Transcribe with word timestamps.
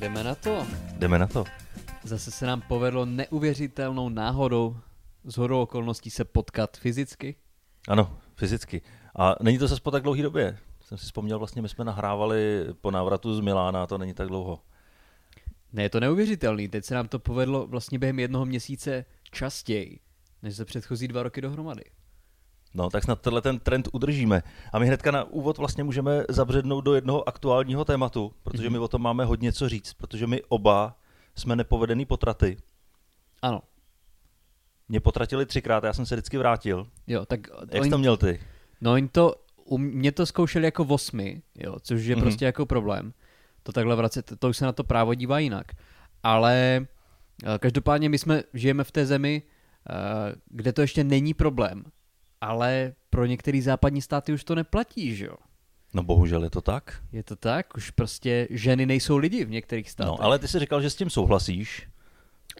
jdeme 0.00 0.24
na 0.24 0.34
to. 0.34 0.66
Jdeme 0.98 1.18
na 1.18 1.26
to. 1.26 1.44
Zase 2.04 2.30
se 2.30 2.46
nám 2.46 2.60
povedlo 2.60 3.04
neuvěřitelnou 3.04 4.08
náhodou 4.08 4.76
z 5.24 5.36
hodou 5.36 5.62
okolností 5.62 6.10
se 6.10 6.24
potkat 6.24 6.76
fyzicky. 6.76 7.36
Ano, 7.88 8.18
fyzicky. 8.36 8.82
A 9.18 9.34
není 9.42 9.58
to 9.58 9.68
zase 9.68 9.82
po 9.82 9.90
tak 9.90 10.02
dlouhé 10.02 10.22
době. 10.22 10.58
Jsem 10.80 10.98
si 10.98 11.04
vzpomněl, 11.04 11.38
vlastně 11.38 11.62
my 11.62 11.68
jsme 11.68 11.84
nahrávali 11.84 12.66
po 12.80 12.90
návratu 12.90 13.34
z 13.34 13.40
Milána, 13.40 13.82
a 13.82 13.86
to 13.86 13.98
není 13.98 14.14
tak 14.14 14.28
dlouho. 14.28 14.60
Ne, 15.72 15.82
je 15.82 15.90
to 15.90 16.00
neuvěřitelný. 16.00 16.68
Teď 16.68 16.84
se 16.84 16.94
nám 16.94 17.08
to 17.08 17.18
povedlo 17.18 17.66
vlastně 17.66 17.98
během 17.98 18.18
jednoho 18.18 18.46
měsíce 18.46 19.04
častěji, 19.30 20.00
než 20.42 20.56
za 20.56 20.64
předchozí 20.64 21.08
dva 21.08 21.22
roky 21.22 21.40
dohromady. 21.40 21.84
No, 22.74 22.90
tak 22.90 23.04
snad 23.04 23.20
tenhle 23.20 23.40
ten 23.42 23.58
trend 23.58 23.88
udržíme. 23.92 24.42
A 24.72 24.78
my 24.78 24.86
hnedka 24.86 25.10
na 25.10 25.24
úvod 25.24 25.58
vlastně 25.58 25.84
můžeme 25.84 26.24
zabřednout 26.28 26.84
do 26.84 26.94
jednoho 26.94 27.28
aktuálního 27.28 27.84
tématu, 27.84 28.32
protože 28.42 28.62
Mhm. 28.64 28.72
my 28.72 28.78
o 28.78 28.88
tom 28.88 29.02
máme 29.02 29.24
hodně 29.24 29.52
co 29.52 29.68
říct, 29.68 29.94
protože 29.94 30.26
my 30.26 30.42
oba 30.48 30.96
jsme 31.36 31.56
nepovedený 31.56 32.04
potraty. 32.04 32.56
Ano, 33.42 33.62
Mě 34.88 35.00
potratili 35.00 35.46
třikrát, 35.46 35.84
já 35.84 35.92
jsem 35.92 36.06
se 36.06 36.14
vždycky 36.14 36.38
vrátil. 36.38 36.86
jo, 37.06 37.26
tak 37.26 37.40
Jak 37.72 37.84
jsi 37.84 37.90
to 37.90 37.98
měl 37.98 38.16
ty? 38.16 38.40
no 38.80 38.92
oni 38.92 39.08
to, 39.08 39.34
u 39.64 39.78
mě 39.78 40.12
to 40.12 40.26
zkoušeli 40.26 40.64
jako 40.64 40.84
osmi, 40.84 41.42
jo, 41.58 41.76
což 41.82 42.04
je 42.04 42.16
Mhm. 42.16 42.22
prostě 42.24 42.44
jako 42.44 42.66
problém. 42.66 43.12
To 43.62 43.72
takhle 43.72 43.96
vracet, 43.96 44.32
to 44.38 44.48
už 44.48 44.56
se 44.56 44.64
na 44.64 44.72
to 44.72 44.84
právo 44.84 45.14
dívá 45.14 45.38
jinak. 45.38 45.66
Ale 46.22 46.86
eh, 47.44 47.58
každopádně 47.58 48.08
my 48.08 48.18
jsme, 48.18 48.42
žijeme 48.54 48.84
v 48.84 48.90
té 48.92 49.06
zemi, 49.06 49.42
eh, 49.90 49.94
kde 50.46 50.72
to 50.72 50.80
ještě 50.80 51.04
není 51.04 51.34
problém. 51.34 51.84
Ale 52.40 52.92
pro 53.10 53.26
některé 53.26 53.62
západní 53.62 54.02
státy 54.02 54.32
už 54.32 54.44
to 54.44 54.54
neplatí, 54.54 55.16
že 55.16 55.26
jo? 55.26 55.34
No 55.94 56.02
bohužel 56.02 56.44
je 56.44 56.50
to 56.50 56.60
tak. 56.60 57.02
Je 57.12 57.22
to 57.22 57.36
tak, 57.36 57.76
už 57.76 57.90
prostě 57.90 58.48
ženy 58.50 58.86
nejsou 58.86 59.16
lidi 59.16 59.44
v 59.44 59.50
některých 59.50 59.90
státech. 59.90 60.10
No, 60.10 60.22
ale 60.24 60.38
ty 60.38 60.48
jsi 60.48 60.58
říkal, 60.58 60.82
že 60.82 60.90
s 60.90 60.94
tím 60.94 61.10
souhlasíš. 61.10 61.88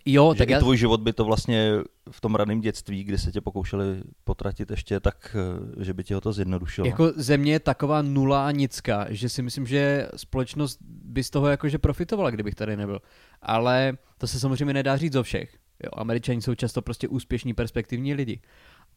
jo, 0.04 0.34
že 0.34 0.38
tak 0.38 0.48
i 0.48 0.52
já, 0.52 0.58
tvůj 0.58 0.76
život 0.76 1.00
by 1.00 1.12
to 1.12 1.24
vlastně 1.24 1.72
v 2.10 2.20
tom 2.20 2.34
raném 2.34 2.60
dětství, 2.60 3.04
kdy 3.04 3.18
se 3.18 3.32
tě 3.32 3.40
pokoušeli 3.40 4.02
potratit 4.24 4.70
ještě, 4.70 5.00
tak 5.00 5.36
eh, 5.80 5.84
že 5.84 5.94
by 5.94 6.04
ti 6.04 6.14
ho 6.14 6.20
to 6.20 6.32
zjednodušilo. 6.32 6.86
jako 6.86 7.12
země 7.16 7.52
je 7.52 7.60
taková 7.60 8.02
nula 8.02 8.46
a 8.46 8.50
nicka, 8.50 9.06
že 9.08 9.28
si 9.28 9.42
myslím, 9.42 9.66
že 9.66 10.08
společnost 10.16 10.78
by 10.88 11.24
z 11.24 11.30
toho 11.30 11.46
jakože 11.48 11.78
profitovala, 11.78 12.30
kdybych 12.30 12.54
tady 12.54 12.76
nebyl. 12.76 13.00
Ale 13.42 13.98
to 14.18 14.26
se 14.26 14.40
samozřejmě 14.40 14.74
nedá 14.74 14.96
říct 14.96 15.14
o 15.14 15.22
všech. 15.22 15.58
Jo, 15.84 15.90
Američani 15.92 16.42
jsou 16.42 16.54
často 16.54 16.82
prostě 16.82 17.08
úspěšní, 17.08 17.54
perspektivní 17.54 18.14
lidi. 18.14 18.40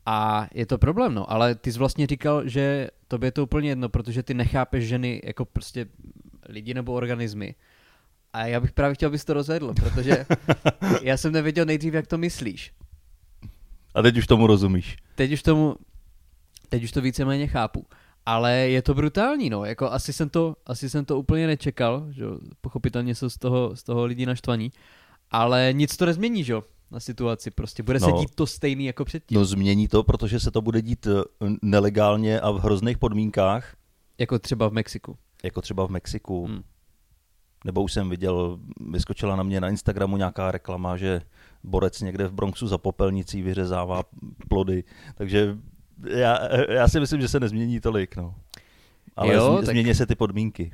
A 0.06 0.48
je 0.54 0.66
to 0.66 0.78
problém, 0.78 1.14
no. 1.14 1.32
Ale 1.32 1.56
ty 1.56 1.72
jsi 1.72 1.80
vlastně 1.80 2.08
říkal, 2.08 2.48
že 2.48 2.88
tobě 3.08 3.28
je 3.28 3.32
to 3.32 3.44
úplně 3.44 3.70
jedno, 3.70 3.90
protože 3.90 4.24
ty 4.24 4.34
nechápeš 4.34 4.88
ženy 4.88 5.22
jako 5.24 5.46
prostě 5.46 5.86
lidi 6.50 6.74
nebo 6.74 6.94
organismy. 6.94 7.56
A 8.34 8.46
já 8.46 8.60
bych 8.60 8.72
právě 8.72 8.96
chtěl, 8.96 9.08
abys 9.08 9.26
to 9.26 9.34
rozvedl, 9.34 9.74
protože 9.74 10.26
já 11.02 11.18
jsem 11.18 11.34
nevěděl 11.34 11.66
nejdřív, 11.66 11.94
jak 11.94 12.08
to 12.08 12.18
myslíš. 12.18 12.74
A 13.96 14.02
teď 14.02 14.18
už 14.18 14.28
tomu 14.28 14.48
rozumíš. 14.48 14.98
teď 15.16 15.32
už 15.32 15.42
tomu, 15.42 15.76
teď 16.70 16.84
už 16.84 16.92
to 16.92 17.02
víceméně 17.02 17.48
chápu. 17.48 17.86
Ale 18.26 18.54
je 18.54 18.82
to 18.82 18.94
brutální, 18.94 19.50
no, 19.50 19.66
jako 19.66 19.92
asi 19.92 20.14
jsem 20.14 20.30
to, 20.30 20.56
asi 20.66 20.90
jsem 20.90 21.06
to 21.06 21.20
úplně 21.20 21.48
nečekal, 21.48 22.08
že 22.12 22.26
pochopitelně 22.62 23.16
jsou 23.16 23.30
z 23.30 23.38
toho, 23.38 23.76
z 23.76 23.84
toho 23.84 24.06
lidi 24.06 24.26
naštvaní, 24.26 24.72
ale 25.32 25.70
nic 25.72 25.98
to 25.98 26.06
nezmění, 26.06 26.44
že 26.44 26.54
jo, 26.54 26.64
na 26.94 27.00
situaci, 27.00 27.52
prostě 27.52 27.84
bude 27.84 28.00
no. 28.00 28.06
se 28.08 28.12
dít 28.12 28.36
to 28.36 28.48
stejný 28.48 28.86
jako 28.86 29.06
předtím, 29.06 29.38
No 29.38 29.46
změní 29.46 29.88
to, 29.88 30.04
protože 30.04 30.40
se 30.40 30.52
to 30.52 30.62
bude 30.62 30.82
dít 30.82 31.08
eh, 31.08 31.22
nelegálně 31.62 32.40
a 32.40 32.52
v 32.52 32.60
hrozných 32.60 32.98
podmínkách, 32.98 33.76
jako 34.18 34.40
třeba 34.40 34.68
v 34.70 34.74
Mexiku. 34.74 35.18
jako 35.44 35.62
třeba 35.62 35.88
v 35.88 35.90
Mexiku. 35.90 36.46
Hmm. 36.46 36.62
Nebo 37.66 37.84
už 37.84 37.94
jsem 37.94 38.10
viděl, 38.10 38.60
vyskočila 38.92 39.36
na 39.36 39.44
mě 39.44 39.62
na 39.62 39.70
Instagramu 39.70 40.18
nějaká 40.18 40.52
reklama, 40.52 40.98
že 40.98 41.22
borec 41.64 42.02
někde 42.02 42.28
v 42.28 42.34
Bronxu 42.34 42.68
za 42.68 42.78
popelnicí 42.78 43.42
vyřezává 43.42 44.04
plody. 44.50 44.84
Takže 45.16 45.58
já, 46.10 46.40
já 46.72 46.88
si 46.88 47.00
myslím, 47.00 47.22
že 47.22 47.28
se 47.28 47.40
nezmění 47.40 47.80
tolik. 47.80 48.16
No. 48.16 48.36
Ale 49.16 49.34
Jo, 49.34 49.44
jo, 49.46 49.56
tak- 49.56 49.66
změní 49.66 49.96
se 49.96 50.06
ty 50.06 50.16
podmínky. 50.16 50.72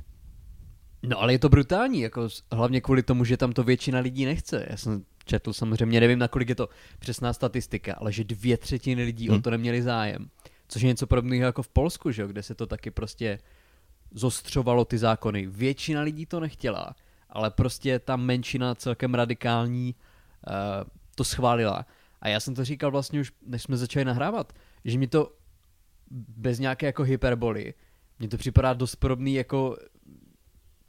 No 1.03 1.21
ale 1.21 1.33
je 1.33 1.39
to 1.39 1.49
brutální, 1.49 1.99
jako 2.01 2.27
hlavně 2.51 2.81
kvůli 2.81 3.03
tomu, 3.03 3.25
že 3.25 3.37
tam 3.37 3.51
to 3.53 3.63
většina 3.63 3.99
lidí 3.99 4.25
nechce. 4.25 4.65
Já 4.69 4.77
jsem 4.77 5.03
četl 5.29 5.53
samozřejmě, 5.53 5.99
nevím, 5.99 6.19
nakolik 6.19 6.49
je 6.49 6.55
to 6.55 6.69
přesná 6.99 7.33
statistika, 7.33 7.93
ale 7.93 8.11
že 8.11 8.23
dvě 8.23 8.57
třetiny 8.57 9.03
lidí 9.03 9.27
hmm. 9.27 9.37
o 9.37 9.41
to 9.41 9.49
neměli 9.49 9.81
zájem. 9.81 10.29
Což 10.67 10.81
je 10.81 10.87
něco 10.87 11.07
podobného 11.07 11.45
jako 11.45 11.63
v 11.63 11.69
Polsku, 11.69 12.11
že 12.11 12.27
kde 12.27 12.43
se 12.43 12.55
to 12.55 12.65
taky 12.65 12.91
prostě 12.91 13.39
zostřovalo 14.11 14.85
ty 14.85 14.97
zákony. 14.97 15.45
Většina 15.45 16.01
lidí 16.01 16.25
to 16.25 16.39
nechtěla, 16.39 16.95
ale 17.29 17.51
prostě 17.51 17.99
ta 17.99 18.15
menšina 18.15 18.75
celkem 18.75 19.13
radikální 19.13 19.95
uh, 19.95 20.89
to 21.15 21.23
schválila. 21.23 21.85
A 22.21 22.27
já 22.27 22.39
jsem 22.39 22.55
to 22.55 22.65
říkal 22.65 22.91
vlastně 22.91 23.21
už, 23.21 23.31
než 23.45 23.63
jsme 23.63 23.77
začali 23.77 24.05
nahrávat, 24.05 24.53
že 24.85 24.97
mi 24.97 25.07
to 25.07 25.33
bez 26.37 26.59
nějaké 26.59 26.85
jako 26.85 27.03
hyperboly, 27.03 27.73
mně 28.19 28.27
to 28.27 28.37
připadá 28.37 28.73
dost 28.73 28.95
podobný 28.95 29.33
jako 29.33 29.77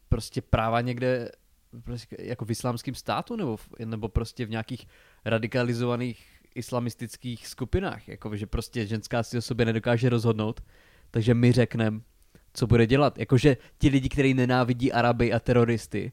prostě 0.09 0.43
práva 0.43 0.81
někde 0.81 1.31
jako 2.19 2.45
v 2.45 2.51
islámském 2.51 2.95
státu 2.95 3.37
nebo, 3.37 3.57
v, 3.57 3.69
nebo 3.85 4.09
prostě 4.09 4.47
v 4.47 4.51
nějakých 4.51 4.87
radikalizovaných 5.25 6.27
islamistických 6.55 7.47
skupinách, 7.47 8.09
jako 8.09 8.37
že 8.37 8.47
prostě 8.47 8.87
ženská 8.87 9.23
si 9.23 9.39
o 9.39 9.43
sobě 9.43 9.67
nedokáže 9.67 10.09
rozhodnout, 10.09 10.61
takže 11.11 11.35
my 11.35 11.53
řekneme, 11.53 12.01
co 12.55 12.67
bude 12.67 12.87
dělat. 12.87 13.19
Jakože 13.19 13.57
ti 13.79 13.89
lidi, 13.89 14.09
kteří 14.09 14.35
nenávidí 14.35 14.93
Araby 14.93 15.33
a 15.33 15.39
teroristy, 15.39 16.13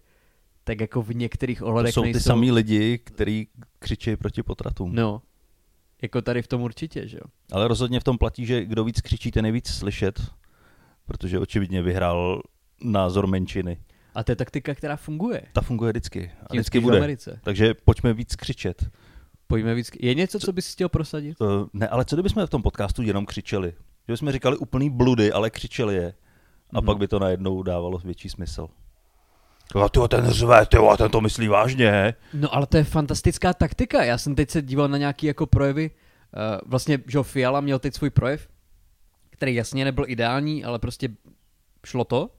tak 0.63 0.81
jako 0.81 1.01
v 1.01 1.15
některých 1.15 1.59
To 1.59 1.65
ohledech 1.65 1.93
jsou 1.93 2.01
ty 2.01 2.13
nejsou... 2.13 2.27
samý 2.27 2.51
lidi, 2.51 2.97
kteří 2.97 3.47
křičí 3.79 4.15
proti 4.15 4.43
potratům. 4.43 4.95
No, 4.95 5.21
jako 6.01 6.21
tady 6.21 6.41
v 6.41 6.47
tom 6.47 6.61
určitě, 6.61 7.07
že 7.07 7.17
jo. 7.17 7.23
Ale 7.51 7.67
rozhodně 7.67 7.99
v 7.99 8.03
tom 8.03 8.17
platí, 8.17 8.45
že 8.45 8.65
kdo 8.65 8.83
víc 8.83 9.01
křičí, 9.01 9.31
ten 9.31 9.45
je 9.45 9.51
víc 9.51 9.67
slyšet, 9.67 10.21
protože 11.05 11.39
očividně 11.39 11.81
vyhrál 11.81 12.41
názor 12.83 13.27
menšiny. 13.27 13.77
A 14.17 14.23
to 14.23 14.31
je 14.31 14.35
taktika, 14.35 14.75
která 14.75 14.95
funguje. 14.95 15.41
Ta 15.53 15.61
funguje 15.61 15.91
vždycky. 15.91 16.31
A 16.43 16.47
Tím 16.51 16.59
vždycky 16.59 16.79
v 16.79 16.81
bude. 16.81 16.97
Americe. 16.97 17.39
Takže 17.43 17.73
pojďme 17.73 18.13
víc 18.13 18.35
křičet. 18.35 18.89
Pojďme 19.47 19.75
víc. 19.75 19.91
Je 19.99 20.13
něco, 20.13 20.39
co 20.39 20.51
bys 20.53 20.73
chtěl 20.73 20.89
prosadit? 20.89 21.41
Uh, 21.41 21.47
ne, 21.73 21.87
ale 21.87 22.05
co 22.05 22.15
kdybychom 22.15 22.45
v 22.45 22.49
tom 22.49 22.61
podcastu 22.61 23.01
jenom 23.01 23.25
křičeli? 23.25 23.69
Že 24.07 24.13
bychom 24.13 24.31
říkali 24.31 24.57
úplný 24.57 24.89
bludy, 24.89 25.31
ale 25.31 25.49
křičeli 25.49 25.95
je. 25.95 26.13
A 26.73 26.79
Mhm. 26.79 26.85
pak 26.85 26.97
by 26.97 27.07
to 27.07 27.19
najednou 27.19 27.63
dávalo 27.63 27.97
větší 27.97 28.29
smysl. 28.29 28.67
A 29.83 29.89
ty 29.89 29.99
ten 30.09 30.29
řve, 30.29 30.65
ty 30.65 30.77
ten 30.97 31.11
to 31.11 31.21
myslí 31.21 31.47
vážně. 31.47 32.13
No 32.33 32.55
ale 32.55 32.67
to 32.67 32.77
je 32.77 32.83
fantastická 32.83 33.53
taktika. 33.53 34.03
Já 34.03 34.17
jsem 34.17 34.35
teď 34.35 34.49
se 34.49 34.61
díval 34.61 34.87
na 34.87 34.97
nějaký 34.97 35.27
jako 35.27 35.45
projevy. 35.45 35.91
Uh, 35.91 36.59
vlastně, 36.65 36.99
že 37.07 37.23
Fiala 37.23 37.61
měl 37.61 37.79
teď 37.79 37.93
svůj 37.93 38.09
projev, 38.09 38.47
který 39.29 39.55
jasně 39.55 39.85
nebyl 39.85 40.03
ideální, 40.07 40.63
ale 40.63 40.79
prostě 40.79 41.09
šlo 41.85 42.03
to. 42.03 42.29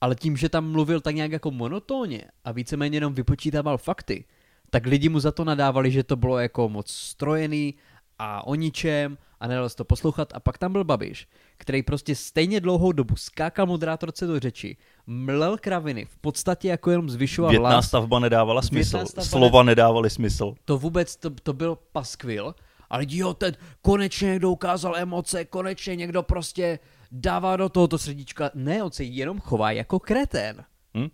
Ale 0.00 0.14
tím, 0.14 0.36
že 0.36 0.48
tam 0.48 0.70
mluvil 0.72 1.00
tak 1.00 1.14
nějak 1.14 1.32
jako 1.32 1.50
monotónně 1.50 2.22
a 2.44 2.52
víceméně 2.52 2.96
jenom 2.96 3.14
vypočítával 3.14 3.78
fakty, 3.78 4.24
tak 4.70 4.86
lidi 4.86 5.08
mu 5.08 5.20
za 5.20 5.32
to 5.32 5.44
nadávali, 5.44 5.90
že 5.90 6.02
to 6.02 6.16
bylo 6.16 6.38
jako 6.38 6.68
moc 6.68 6.90
strojený 6.90 7.74
a 8.18 8.46
o 8.46 8.54
ničem 8.54 9.18
a 9.40 9.46
nedalo 9.48 9.68
se 9.68 9.76
to 9.76 9.84
poslouchat. 9.84 10.32
A 10.34 10.40
pak 10.40 10.58
tam 10.58 10.72
byl 10.72 10.84
Babiš, 10.84 11.28
který 11.56 11.82
prostě 11.82 12.14
stejně 12.14 12.60
dlouhou 12.60 12.92
dobu 12.92 13.16
skákal 13.16 13.66
moderátorce 13.66 14.26
do 14.26 14.40
řeči, 14.40 14.76
mlel 15.06 15.58
kraviny, 15.58 16.04
v 16.04 16.18
podstatě 16.18 16.68
jako 16.68 16.90
jenom 16.90 17.10
zvyšoval 17.10 17.50
Větná 17.50 17.68
hlas. 17.70 17.86
stavba 17.88 18.18
nedávala 18.18 18.60
Větná 18.60 18.68
smysl. 18.68 19.06
stavba 19.06 19.28
Slova 19.28 19.62
nedávaly 19.62 20.10
smysl. 20.10 20.54
to 20.64 20.78
vůbec, 20.78 21.16
to, 21.16 21.30
to 21.30 21.52
byl 21.52 21.78
paskvil. 21.92 22.54
Ale 22.90 23.04
jo, 23.08 23.34
ten 23.34 23.56
konečně 23.82 24.28
někdo 24.28 24.50
ukázal 24.50 24.96
emoce, 24.96 25.44
konečně 25.44 25.96
někdo 25.96 26.22
prostě 26.22 26.78
dává 27.10 27.56
do 27.56 27.68
tohoto 27.68 27.98
srdíčka. 27.98 28.50
Ne, 28.54 28.82
on 28.82 28.90
se 28.90 29.04
jenom 29.04 29.40
chová 29.40 29.70
jako 29.70 29.98
kretén. 30.00 30.64
Hm? 30.96 31.08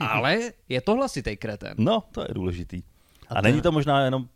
Ale 0.00 0.52
je 0.68 0.80
to 0.80 0.94
hlasitý 0.94 1.36
kretén. 1.36 1.74
No, 1.78 2.04
to 2.12 2.20
je 2.20 2.28
důležitý. 2.30 2.82
A 3.28 3.34
A, 3.34 3.40
není 3.40 3.60
to 3.62 3.72
možná 3.72 4.04
jenom 4.04 4.28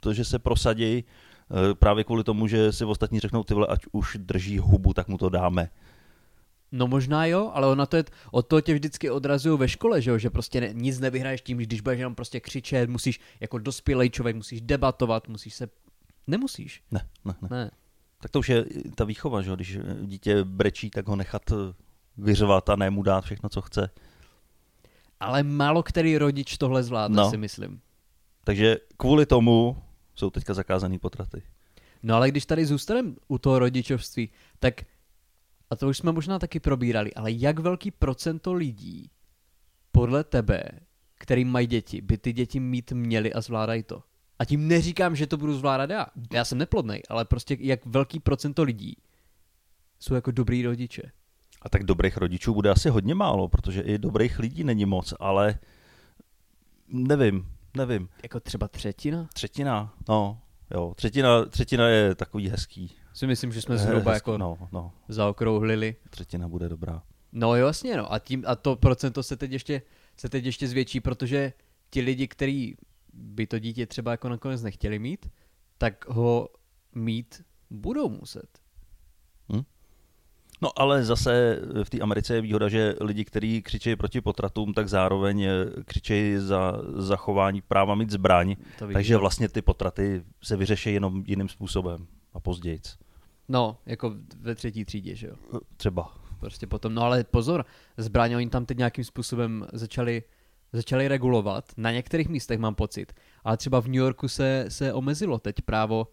to, 0.00 0.12
že 0.14 0.24
se 0.24 0.38
prosadí 0.38 1.04
eh, 1.04 1.74
právě 1.74 2.04
kvůli 2.04 2.24
tomu, 2.24 2.46
že 2.46 2.72
si 2.72 2.84
ostatní 2.84 3.20
řeknou, 3.20 3.44
ty 3.44 3.54
vole, 3.54 3.66
ať 3.66 3.80
už 3.92 4.16
drží 4.20 4.58
hubu, 4.58 4.94
tak 4.94 5.08
mu 5.08 5.18
to 5.18 5.28
dáme. 5.28 5.70
No 6.72 6.86
možná 6.86 7.26
jo, 7.26 7.50
ale 7.54 7.66
ona 7.66 7.86
to 7.86 7.96
je, 7.96 8.04
od 8.30 8.46
toho 8.46 8.60
tě 8.60 8.74
vždycky 8.74 9.10
odrazují 9.10 9.58
ve 9.58 9.68
škole, 9.68 10.02
že 10.02 10.10
jo, 10.10 10.18
že 10.18 10.30
prostě 10.30 10.60
ne, 10.60 10.68
nic 10.72 11.00
nevyhraješ 11.00 11.42
tím, 11.42 11.58
když 11.58 11.80
budeš 11.80 11.98
jenom 11.98 12.14
prostě 12.14 12.40
křičet, 12.40 12.90
musíš 12.90 13.20
jako 13.40 13.58
dospělej 13.58 14.10
člověk, 14.10 14.36
musíš 14.36 14.60
debatovat, 14.60 15.28
musíš 15.28 15.54
se... 15.54 15.68
Nemusíš, 16.26 16.82
Ne, 16.90 17.08
ne, 17.24 17.34
ne. 17.42 17.48
ne. 17.50 17.70
Tak 18.22 18.30
to 18.30 18.38
už 18.38 18.48
je 18.48 18.64
ta 18.94 19.04
výchova, 19.04 19.42
že 19.42 19.54
když 19.54 19.78
dítě 20.02 20.44
brečí, 20.44 20.90
tak 20.90 21.08
ho 21.08 21.16
nechat 21.16 21.42
eh, 21.52 21.54
vyřvat 22.16 22.68
a 22.68 22.76
ne 22.76 22.90
mu 22.90 23.02
dát 23.02 23.24
všechno, 23.24 23.48
co 23.48 23.60
chce. 23.60 23.90
Ale 25.20 25.42
málo 25.42 25.82
který 25.82 26.18
rodič 26.18 26.58
tohle 26.58 26.82
zvládne, 26.82 27.16
No. 27.16 27.30
si 27.30 27.36
myslím. 27.36 27.80
Takže 28.44 28.76
kvůli 28.96 29.26
tomu 29.26 29.82
jsou 30.14 30.30
teďka 30.30 30.54
zakázaný 30.54 30.98
potraty. 30.98 31.42
No 32.02 32.14
ale 32.14 32.30
když 32.30 32.46
tady 32.46 32.66
zůstaneme 32.66 33.12
u 33.28 33.38
toho 33.38 33.58
rodičovství, 33.58 34.30
tak, 34.58 34.74
a 35.70 35.76
to 35.76 35.88
už 35.88 35.98
jsme 35.98 36.12
možná 36.12 36.38
taky 36.38 36.60
probírali, 36.60 37.14
ale 37.14 37.32
jak 37.32 37.58
velký 37.58 37.90
procento 37.90 38.52
lidí 38.52 39.10
podle 39.92 40.24
tebe, 40.24 40.62
který 41.18 41.44
mají 41.44 41.66
děti, 41.66 42.00
by 42.00 42.18
ty 42.18 42.32
děti 42.32 42.60
mít 42.60 42.92
měly 42.92 43.32
a 43.32 43.40
zvládají 43.40 43.82
to? 43.82 44.02
A 44.42 44.44
tím 44.44 44.68
neříkám, 44.68 45.16
že 45.16 45.26
to 45.26 45.36
budu 45.36 45.54
zvládat 45.54 45.90
já. 45.90 46.06
Já 46.32 46.44
jsem 46.44 46.58
neplodnej, 46.58 47.02
ale 47.08 47.24
prostě 47.24 47.56
jak 47.60 47.86
velký 47.86 48.20
procento 48.20 48.62
lidí 48.62 48.96
jsou 50.00 50.14
jako 50.14 50.30
dobrý 50.30 50.62
rodiče. 50.62 51.02
A 51.62 51.68
tak 51.68 51.84
dobrých 51.84 52.16
rodičů 52.16 52.54
bude 52.54 52.70
asi 52.70 52.88
hodně 52.88 53.14
málo, 53.14 53.48
protože 53.48 53.80
i 53.80 53.98
dobrých 53.98 54.38
lidí 54.38 54.64
není 54.64 54.84
moc, 54.84 55.14
ale 55.20 55.58
nevím, 56.88 57.46
nevím. 57.76 58.08
Jako 58.22 58.40
třeba 58.40 58.68
třetina? 58.68 59.28
Třetina, 59.32 59.94
no, 60.08 60.40
jo, 60.70 60.92
třetina, 60.96 61.44
třetina 61.44 61.88
je 61.88 62.14
takový 62.14 62.48
hezký. 62.48 62.94
Si 63.12 63.26
myslím, 63.26 63.52
že 63.52 63.62
jsme 63.62 63.78
zhruba 63.78 64.12
Hezky, 64.12 64.30
jako 64.30 64.38
no, 64.38 64.68
no, 64.72 64.92
zaokrouhlili. 65.08 65.96
třetina 66.10 66.48
bude 66.48 66.68
dobrá. 66.68 67.02
No 67.32 67.56
jo, 67.56 67.66
jasně, 67.66 67.96
no. 67.96 68.12
A, 68.12 68.18
tím, 68.18 68.44
a 68.46 68.56
to 68.56 68.76
procento 68.76 69.22
se 69.22 69.36
teď 69.36 69.52
ještě, 69.52 69.82
se 70.16 70.28
teď 70.28 70.44
ještě 70.44 70.68
zvětší, 70.68 71.00
protože 71.00 71.52
ti 71.90 72.00
lidi, 72.00 72.28
kteří 72.28 72.76
by 73.12 73.46
to 73.46 73.58
dítě 73.58 73.86
třeba 73.86 74.10
jako 74.10 74.28
nakonec 74.28 74.62
nechtěli 74.62 74.98
mít, 74.98 75.30
tak 75.78 76.08
ho 76.08 76.48
mít 76.94 77.42
budou 77.70 78.08
muset. 78.08 78.62
No 80.62 80.78
ale 80.78 81.04
zase 81.04 81.60
v 81.84 81.90
té 81.90 82.00
Americe 82.00 82.34
je 82.34 82.40
výhoda, 82.40 82.68
že 82.68 82.94
lidi, 83.00 83.24
kteří 83.24 83.62
křičejí 83.62 83.96
proti 83.96 84.20
potratům, 84.20 84.74
tak 84.74 84.88
zároveň 84.88 85.42
eh, 85.42 85.52
křičejí 85.84 86.36
za 86.36 86.72
zachování 86.96 87.60
práva 87.60 87.94
mít 87.94 88.10
zbraň, 88.10 88.56
takže 88.92 89.16
vlastně 89.16 89.48
ty 89.48 89.62
potraty 89.62 90.22
se 90.42 90.56
vyřeší 90.56 90.94
jenom 90.94 91.24
jiným 91.26 91.48
způsobem 91.48 92.06
a 92.32 92.40
později. 92.40 92.80
No, 93.48 93.78
jako 93.86 94.14
ve 94.40 94.54
třetí 94.54 94.84
třídě, 94.84 95.16
že 95.16 95.26
jo. 95.26 95.60
Třeba. 95.76 96.14
Prostě 96.40 96.66
potom, 96.66 96.94
no 96.94 97.02
ale 97.02 97.24
pozor, 97.24 97.64
zbraně 97.96 98.36
oni 98.36 98.48
tam 98.48 98.66
teď 98.66 98.78
nějakým 98.78 99.04
způsobem 99.04 99.66
začali, 99.72 100.22
začali 100.72 101.08
regulovat, 101.08 101.72
na 101.76 101.90
některých 101.92 102.28
místech 102.28 102.58
mám 102.58 102.74
pocit, 102.74 103.12
ale 103.44 103.56
třeba 103.56 103.80
v 103.80 103.86
New 103.86 103.94
Yorku 103.94 104.28
se, 104.28 104.64
se 104.68 104.92
omezilo 104.92 105.38
teď 105.38 105.56
právo, 105.60 106.06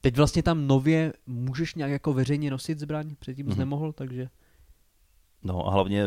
teď 0.00 0.16
vlastně 0.16 0.42
tam 0.42 0.66
nově 0.66 1.12
můžeš 1.26 1.74
nějak 1.74 1.90
jako 1.90 2.12
veřejně 2.12 2.50
nosit 2.50 2.78
zbraň, 2.78 3.14
předtím 3.18 3.46
jsi 3.46 3.50
Mhm. 3.50 3.58
nemohl, 3.58 3.92
takže 3.92 4.28
No 5.42 5.66
a 5.66 5.70
hlavně 5.70 6.04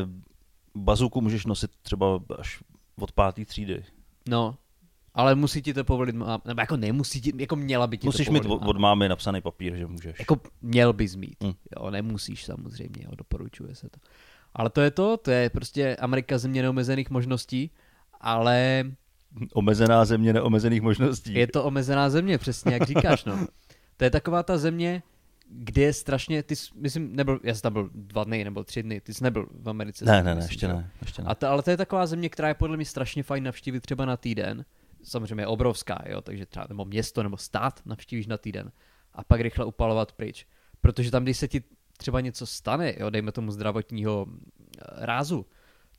bazuku 0.76 1.22
můžeš 1.22 1.46
nosit 1.46 1.72
třeba 1.82 2.20
až 2.40 2.64
od 3.00 3.12
páté 3.12 3.46
třídy. 3.46 3.84
no, 4.30 4.58
ale 5.14 5.36
musí 5.36 5.62
ti 5.62 5.74
to 5.74 5.84
povolit, 5.84 6.16
nebo 6.16 6.62
jako 6.62 6.78
nemusí 6.78 7.22
ti, 7.22 7.34
jako 7.38 7.56
měla 7.56 7.88
by 7.88 7.98
ti 7.98 8.08
Musíš 8.08 8.26
to 8.28 8.34
mít 8.34 8.46
od, 8.46 8.62
od 8.68 8.78
mámy 8.78 9.10
napsaný 9.10 9.42
papír, 9.42 9.76
že 9.76 9.88
můžeš. 9.88 10.20
Jako 10.20 10.42
měl 10.62 10.94
bys 10.94 11.16
mít. 11.16 11.44
Hm. 11.44 11.54
Jo, 11.80 11.92
nemusíš 11.92 12.46
samozřejmě, 12.46 13.04
jo, 13.06 13.12
doporučuje 13.18 13.76
se 13.76 13.90
to. 13.90 14.00
Ale 14.58 14.70
to 14.70 14.82
je 14.82 14.92
to, 14.92 15.18
to 15.18 15.32
je 15.32 15.50
prostě 15.50 15.96
Amerika 15.96 16.38
země 16.38 16.62
neomezených 16.62 17.10
možností, 17.10 17.72
ale 18.22 18.84
Omezená 19.54 20.06
země 20.06 20.34
neomezených 20.34 20.82
možností. 20.82 21.34
je 21.34 21.48
to 21.48 21.64
omezená 21.64 22.10
země, 22.10 22.38
přesně 22.38 22.74
jak 22.74 22.84
říkáš, 22.84 23.26
no. 23.26 23.48
To 23.98 24.04
je 24.04 24.10
taková 24.10 24.44
ta 24.44 24.58
země, 24.58 25.04
kde 25.50 25.82
je 25.82 25.94
strašně, 25.94 26.44
ty 26.44 26.56
jsi, 26.56 26.70
myslím, 26.76 27.16
nebyl, 27.16 27.40
já 27.44 27.54
jsem 27.54 27.62
tam 27.62 27.74
byl 27.74 27.90
dva 27.94 28.24
dny 28.24 28.44
nebo 28.44 28.64
tři 28.64 28.84
dny, 28.84 29.02
ty 29.02 29.14
jsi 29.14 29.24
nebyl 29.24 29.48
v 29.52 29.70
Americe. 29.70 30.06
Ne, 30.06 30.12
myslím, 30.12 30.26
ne, 30.26 30.36
ne, 30.36 30.42
že 30.42 30.48
ještě 30.48 30.68
ne. 30.68 30.92
Ještě 31.02 31.22
ne. 31.22 31.28
A 31.28 31.36
to, 31.36 31.48
ale 31.48 31.64
to 31.64 31.70
je 31.70 31.78
taková 31.78 32.06
země, 32.06 32.30
která 32.30 32.48
je 32.48 32.54
podle 32.54 32.78
mě 32.78 32.86
strašně 32.86 33.24
fajn 33.24 33.44
navštívit 33.44 33.82
třeba 33.82 34.06
na 34.06 34.18
týden. 34.18 34.66
Samozřejmě 35.04 35.44
je 35.44 35.48
obrovská, 35.48 36.04
jo, 36.10 36.22
takže 36.22 36.46
třeba 36.46 36.66
nebo 36.70 36.86
město 36.86 37.24
nebo 37.24 37.38
stát 37.38 37.82
navštívíš 37.86 38.28
na 38.28 38.38
týden 38.38 38.72
a 39.14 39.24
pak 39.24 39.42
rychle 39.42 39.66
upalovat 39.66 40.12
pryč. 40.12 40.46
Protože 40.82 41.12
tam, 41.12 41.24
když 41.24 41.38
se 41.38 41.48
ti 41.48 41.64
třeba 41.98 42.22
něco 42.22 42.46
stane, 42.46 42.94
jo, 43.00 43.10
dejme 43.10 43.32
tomu 43.32 43.52
zdravotního 43.52 44.28
eh, 44.30 44.82
rázu, 45.06 45.46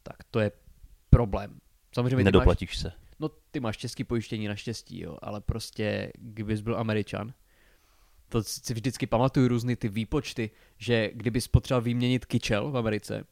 tak 0.02 0.16
to 0.30 0.40
je 0.40 0.52
problém. 1.10 1.58
Samozřejmě 1.94 2.16
ty 2.16 2.22
máš, 2.24 2.24
Nedoplatíš 2.24 2.78
se. 2.78 2.92
no 3.20 3.28
ty 3.50 3.60
máš 3.60 3.76
český 3.76 4.04
pojištění 4.04 4.48
naštěstí, 4.48 5.00
jo, 5.00 5.18
ale 5.22 5.40
prostě 5.40 6.12
kdybys 6.18 6.60
byl 6.60 6.76
Američan, 6.78 7.32
to 8.28 8.42
si 8.42 8.74
vždycky 8.74 9.06
pamatuju 9.06 9.48
různý 9.48 9.76
ty 9.76 9.88
výpočty, 9.88 10.50
že 10.78 11.10
kdybys 11.14 11.48
potřeboval 11.48 11.82
vyměnit 11.82 12.26
kyčel 12.26 12.70
v 12.70 12.76
Americe, 12.76 13.24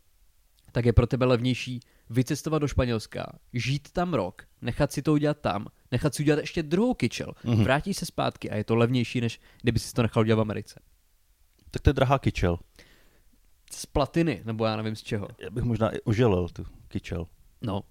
tak 0.72 0.84
je 0.84 0.92
pro 0.92 1.06
tebe 1.06 1.26
levnější 1.26 1.80
vycestovat 2.10 2.62
do 2.62 2.68
Španělska, 2.68 3.26
žít 3.52 3.90
tam 3.92 4.14
rok, 4.14 4.42
nechat 4.62 4.92
si 4.92 5.02
to 5.02 5.12
udělat 5.12 5.40
tam, 5.40 5.66
nechat 5.92 6.14
si 6.14 6.22
udělat 6.22 6.40
ještě 6.40 6.62
druhou 6.62 6.94
kyčel, 6.94 7.32
Mhm. 7.44 7.54
mm-hmm. 7.54 7.62
vrátíš 7.64 7.96
se 7.96 8.06
zpátky 8.06 8.50
a 8.50 8.56
je 8.56 8.64
to 8.64 8.76
levnější, 8.76 9.20
než 9.20 9.40
kdyby 9.62 9.78
si 9.78 9.92
to 9.94 10.02
nechal 10.02 10.20
udělat 10.20 10.36
v 10.36 10.40
Americe. 10.40 10.80
Tak 11.76 11.82
to 11.82 11.90
je 11.90 11.94
drahá 11.94 12.18
kyčel. 12.18 12.58
Z 13.72 13.86
platiny, 13.86 14.42
nebo 14.44 14.64
já 14.64 14.76
nevím 14.76 14.96
z 14.96 15.02
čeho. 15.02 15.28
Já 15.38 15.50
bych 15.50 15.64
možná 15.64 15.90
i 15.96 16.00
oželel 16.00 16.48
tu 16.48 16.66
kyčel. 16.88 17.26
No. 17.62 17.82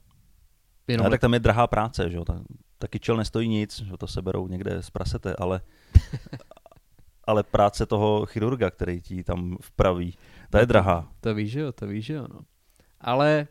Jenom 0.87 1.03
Jenom 1.03 1.11
tak 1.11 1.21
tam 1.21 1.33
je 1.33 1.39
drahá 1.39 1.67
práce, 1.67 2.09
že 2.09 2.17
jo. 2.17 2.25
Ta, 2.25 2.41
ta 2.77 2.87
kyčel 2.87 3.17
nestojí 3.17 3.47
nic, 3.47 3.81
že 3.81 3.97
to 3.97 4.07
se 4.07 4.21
berou 4.21 4.47
někde 4.47 4.83
z 4.83 4.89
prasete, 4.89 5.35
ale, 5.35 5.61
ale 7.23 7.43
práce 7.43 7.85
toho 7.85 8.25
chirurga, 8.25 8.71
který 8.71 9.01
ti 9.01 9.23
tam 9.23 9.57
vpraví, 9.61 10.17
ta 10.49 10.59
je 10.59 10.65
drahá. 10.65 11.11
To 11.21 11.35
víš, 11.35 11.51
že 11.51 11.59
jo, 11.59 11.71
to 11.71 11.88
víš, 11.88 12.05
že 12.05 12.13
jo, 12.13 12.27
no. 12.33 12.39
Ale 13.01 13.47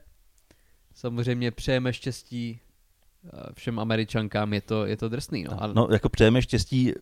samozřejmě 0.94 1.50
přejeme 1.50 1.92
štěstí 1.92 2.60
eh, 3.26 3.30
všem 3.52 3.78
američankám, 3.78 4.52
je 4.52 4.60
to, 4.60 4.86
je 4.86 4.96
to 4.96 5.08
drsný, 5.08 5.44
no. 5.44 5.62
A, 5.62 5.66
No, 5.66 5.88
jako 5.90 6.08
přejeme 6.08 6.42
štěstí, 6.42 6.92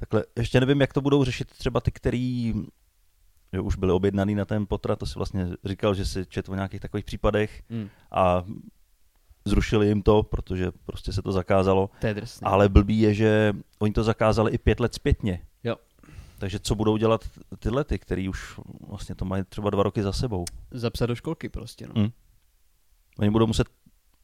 takhle, 0.00 0.24
ještě 0.38 0.60
nevím, 0.60 0.80
jak 0.80 0.92
to 0.92 1.00
budou 1.00 1.24
řešit 1.24 1.48
třeba 1.48 1.80
ty, 1.80 1.90
který 1.90 2.54
že 3.52 3.60
už 3.60 3.76
byli 3.76 3.92
objednaný 3.92 4.34
na 4.34 4.44
ten 4.44 4.66
potrat, 4.66 4.98
to 4.98 5.06
si 5.06 5.14
vlastně 5.16 5.48
říkal, 5.64 5.94
že 5.94 6.04
si 6.04 6.26
četl 6.26 6.52
o 6.52 6.54
nějakých 6.54 6.80
takových 6.80 7.04
případech 7.04 7.62
mm, 7.68 7.88
a 8.10 8.44
zrušili 9.44 9.88
jim 9.88 10.02
to, 10.02 10.22
protože 10.22 10.72
prostě 10.84 11.12
se 11.12 11.22
to 11.22 11.32
zakázalo. 11.32 11.90
to 12.00 12.06
je 12.06 12.14
drsný. 12.14 12.44
Ale 12.44 12.68
blbý 12.68 13.00
je, 13.00 13.14
že 13.14 13.52
oni 13.78 13.92
to 13.92 14.02
zakázali 14.02 14.52
i 14.52 14.58
pět 14.58 14.80
let 14.80 14.94
zpětně. 14.94 15.46
Jo. 15.64 15.76
Takže 16.38 16.58
co 16.58 16.74
budou 16.74 16.96
dělat 16.96 17.24
tyhle 17.58 17.84
ty, 17.84 17.98
který 17.98 18.28
už 18.28 18.60
vlastně 18.88 19.14
to 19.14 19.24
mají 19.24 19.44
třeba 19.48 19.70
dva 19.70 19.82
roky 19.82 20.02
za 20.02 20.12
sebou? 20.12 20.44
Zapsat 20.70 21.06
do 21.06 21.14
školky 21.14 21.48
prostě, 21.48 21.86
no. 21.86 22.02
Hm. 22.02 22.10
Oni 23.18 23.30
budou 23.30 23.46
muset 23.46 23.66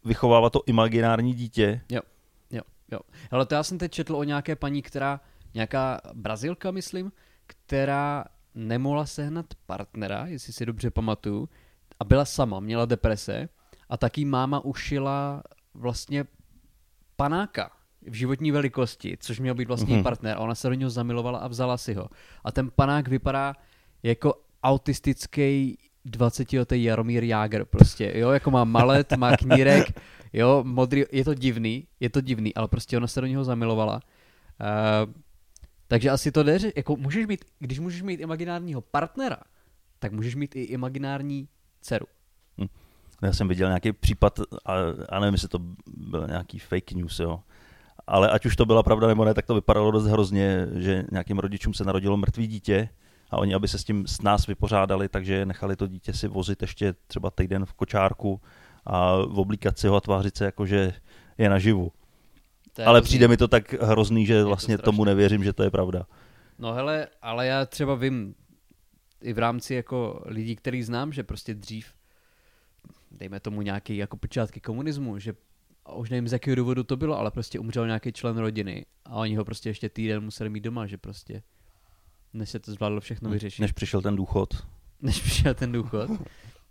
vychovávat 0.04 0.52
to 0.52 0.62
imaginární 0.66 1.34
dítě. 1.34 1.80
Jo, 1.90 2.00
jo. 2.92 3.00
Ale 3.30 3.46
to 3.46 3.54
já 3.54 3.62
jsem 3.62 3.78
teď 3.78 3.92
četl 3.92 4.16
o 4.16 4.24
nějaké 4.24 4.56
paní, 4.56 4.82
která, 4.82 5.20
nějaká 5.56 6.00
Brazilka, 6.14 6.70
myslím, 6.70 7.12
která 7.46 8.24
nemohla 8.54 9.06
sehnat 9.06 9.46
partnera, 9.66 10.26
jestli 10.26 10.52
si 10.52 10.66
dobře 10.66 10.90
pamatuju, 10.90 11.48
a 12.00 12.04
byla 12.04 12.24
sama, 12.24 12.60
měla 12.60 12.84
deprese 12.84 13.48
a 13.88 13.96
taky 13.96 14.24
máma 14.24 14.60
ušila 14.60 15.42
vlastně 15.74 16.24
panáka 17.16 17.70
v 18.02 18.12
životní 18.14 18.50
velikosti, 18.50 19.16
což 19.20 19.40
měl 19.40 19.54
být 19.54 19.68
vlastně 19.68 19.92
Mhm. 19.92 19.98
mm 19.98 20.04
partner 20.04 20.36
a 20.36 20.40
ona 20.40 20.54
se 20.54 20.68
do 20.68 20.74
něho 20.74 20.90
zamilovala 20.90 21.38
a 21.38 21.48
vzala 21.48 21.76
si 21.76 21.94
ho. 21.94 22.08
A 22.44 22.52
ten 22.52 22.70
panák 22.70 23.08
vypadá 23.08 23.54
jako 24.02 24.34
autistický 24.62 25.78
20-letý 26.06 26.84
Jaromír 26.84 27.24
Jágr 27.24 27.64
prostě, 27.64 28.12
jo, 28.14 28.30
jako 28.30 28.50
má 28.50 28.64
malet, 28.64 29.12
má 29.16 29.36
knírek, 29.36 30.00
jo, 30.32 30.64
modrý, 30.66 31.04
je 31.12 31.24
to 31.24 31.34
divný, 31.34 31.86
je 32.00 32.10
to 32.10 32.20
divný, 32.20 32.54
ale 32.54 32.68
prostě 32.68 32.96
ona 32.96 33.06
se 33.06 33.20
do 33.20 33.26
něho 33.26 33.44
zamilovala. 33.44 34.00
Uh, 34.60 35.12
takže 35.88 36.10
asi 36.10 36.32
to 36.32 36.42
jde, 36.42 36.58
jako 36.76 36.96
můžeš 36.96 37.26
mít, 37.26 37.44
když 37.58 37.78
můžeš 37.78 38.02
mít 38.02 38.20
imaginárního 38.20 38.80
partnera, 38.80 39.36
tak 39.98 40.12
můžeš 40.12 40.34
mít 40.34 40.56
i 40.56 40.62
imaginární 40.62 41.48
dceru. 41.80 42.06
Já 43.22 43.32
jsem 43.32 43.48
viděl 43.48 43.68
nějaký 43.68 43.92
případ, 43.92 44.40
a, 44.64 44.74
a 45.08 45.20
nevím, 45.20 45.34
jestli 45.34 45.48
to 45.48 45.58
byl 45.96 46.26
nějaký 46.26 46.58
fake 46.58 46.92
news, 46.92 47.20
jo. 47.20 47.40
Ale 48.06 48.30
ať 48.30 48.46
už 48.46 48.56
to 48.56 48.66
byla 48.66 48.82
pravda 48.82 49.06
nebo 49.06 49.24
ne, 49.24 49.34
tak 49.34 49.46
to 49.46 49.54
vypadalo 49.54 49.90
dost 49.90 50.06
hrozně, 50.06 50.66
že 50.74 51.04
nějakým 51.12 51.38
rodičům 51.38 51.74
se 51.74 51.84
narodilo 51.84 52.16
mrtvý 52.16 52.46
dítě 52.46 52.88
a 53.30 53.38
oni, 53.38 53.54
aby 53.54 53.68
se 53.68 53.78
s 53.78 53.84
tím 53.84 54.06
s 54.06 54.22
nás 54.22 54.46
vypořádali, 54.46 55.08
takže 55.08 55.46
nechali 55.46 55.76
to 55.76 55.86
dítě 55.86 56.12
si 56.12 56.28
vozit 56.28 56.62
ještě 56.62 56.94
třeba 57.06 57.30
týden 57.30 57.66
v 57.66 57.72
kočárku 57.72 58.40
a 58.84 59.12
oblíkat 59.12 59.78
si 59.78 59.88
ho 59.88 59.96
a 59.96 60.00
tvářit 60.00 60.36
se 60.36 60.44
jako, 60.44 60.66
že 60.66 60.92
je 61.38 61.50
naživu. 61.50 61.92
To 62.76 62.82
Ale 62.82 62.98
hrozný. 62.98 63.08
přijde 63.08 63.28
mi 63.28 63.36
to 63.36 63.48
tak 63.48 63.72
hrozný, 63.72 64.26
že 64.26 64.40
to 64.40 64.46
vlastně 64.46 64.74
strašný. 64.74 64.84
tomu 64.84 65.04
nevěřím, 65.04 65.44
že 65.44 65.52
to 65.52 65.62
je 65.62 65.70
pravda. 65.70 66.06
No 66.58 66.72
hele, 66.72 67.08
ale 67.22 67.46
já 67.46 67.66
třeba 67.66 67.94
vím 67.94 68.34
i 69.22 69.32
v 69.32 69.38
rámci 69.38 69.74
jako 69.74 70.22
lidí, 70.26 70.56
který 70.56 70.82
znám, 70.82 71.12
že 71.12 71.22
prostě 71.22 71.54
dřív, 71.54 71.86
dejme 73.10 73.40
tomu 73.40 73.62
nějaký 73.62 73.96
jako 73.96 74.16
počátky 74.16 74.60
komunismu, 74.60 75.18
že 75.18 75.34
a 75.84 75.92
už 75.92 76.10
nevím 76.10 76.28
z 76.28 76.32
jakého 76.32 76.54
důvodu 76.54 76.82
to 76.84 76.96
bylo, 76.96 77.18
ale 77.18 77.30
prostě 77.30 77.58
umřel 77.58 77.86
nějaký 77.86 78.12
člen 78.12 78.38
rodiny 78.38 78.86
a 79.04 79.14
oni 79.14 79.36
ho 79.36 79.44
prostě 79.44 79.68
ještě 79.68 79.88
týden 79.88 80.24
museli 80.24 80.50
mít 80.50 80.60
doma, 80.60 80.86
že 80.86 80.98
prostě 80.98 81.42
než 82.32 82.50
se 82.50 82.58
to 82.58 82.72
zvládlo 82.72 83.00
všechno 83.00 83.30
vyřešit, 83.30 83.62
než, 83.62 83.70
Než 83.70 83.72
přišel 83.72 84.02
ten 84.02 84.16
důchod. 84.16 84.66
než 85.02 85.20
přišel 85.20 85.54
ten 85.54 85.72
důchod, 85.72 86.10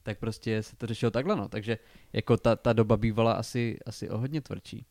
tak 0.03 0.19
prostě 0.19 0.63
se 0.63 0.75
to 0.75 0.87
řešilo 0.87 1.11
takhle, 1.11 1.35
no. 1.35 1.47
Takže 1.47 1.77
jako 2.13 2.37
ta, 2.37 2.55
ta 2.55 2.73
doba 2.73 2.97
bývala 2.97 3.33
asi, 3.33 3.77
asi 3.85 4.09
o 4.09 4.17
hodně 4.17 4.41
tvrdší. 4.41 4.85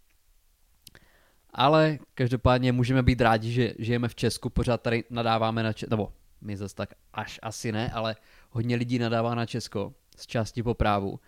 Ale 1.55 1.99
každopádně 2.15 2.73
můžeme 2.73 3.03
být 3.03 3.21
rádi, 3.21 3.53
že 3.53 3.75
žijeme 3.79 4.09
v 4.09 4.15
Česku, 4.15 4.51
pořád 4.51 4.83
tady 4.83 5.05
nadáváme 5.11 5.63
na 5.63 5.73
Česko, 5.73 5.91
nebo 5.91 6.13
my 6.41 6.57
zase 6.57 6.75
tak 6.75 6.95
až 7.13 7.41
asi 7.43 7.73
ne, 7.73 7.91
ale 7.91 8.17
hodně 8.51 8.77
lidí 8.77 8.99
nadává 8.99 9.35
na 9.35 9.47
Česko 9.47 9.95
z 10.17 10.27
části 10.27 10.63
po 10.63 10.75
právu. 10.75 11.21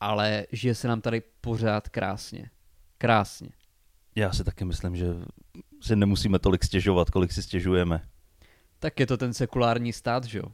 ale 0.00 0.46
žije 0.52 0.74
se 0.74 0.88
nám 0.88 1.00
tady 1.00 1.22
pořád 1.40 1.88
krásně. 1.88 2.50
Krásně. 2.98 3.48
Já 4.14 4.32
si 4.32 4.44
taky 4.44 4.64
myslím, 4.64 4.96
že 4.96 5.06
si 5.80 5.96
nemusíme 5.96 6.38
tolik 6.38 6.64
stěžovat, 6.64 7.10
kolik 7.10 7.32
si 7.32 7.42
stěžujeme. 7.42 8.02
Tak 8.78 9.00
je 9.00 9.06
to 9.06 9.16
ten 9.16 9.34
sekulární 9.34 9.92
stát, 9.92 10.24
že 10.24 10.38
jo? 10.38 10.44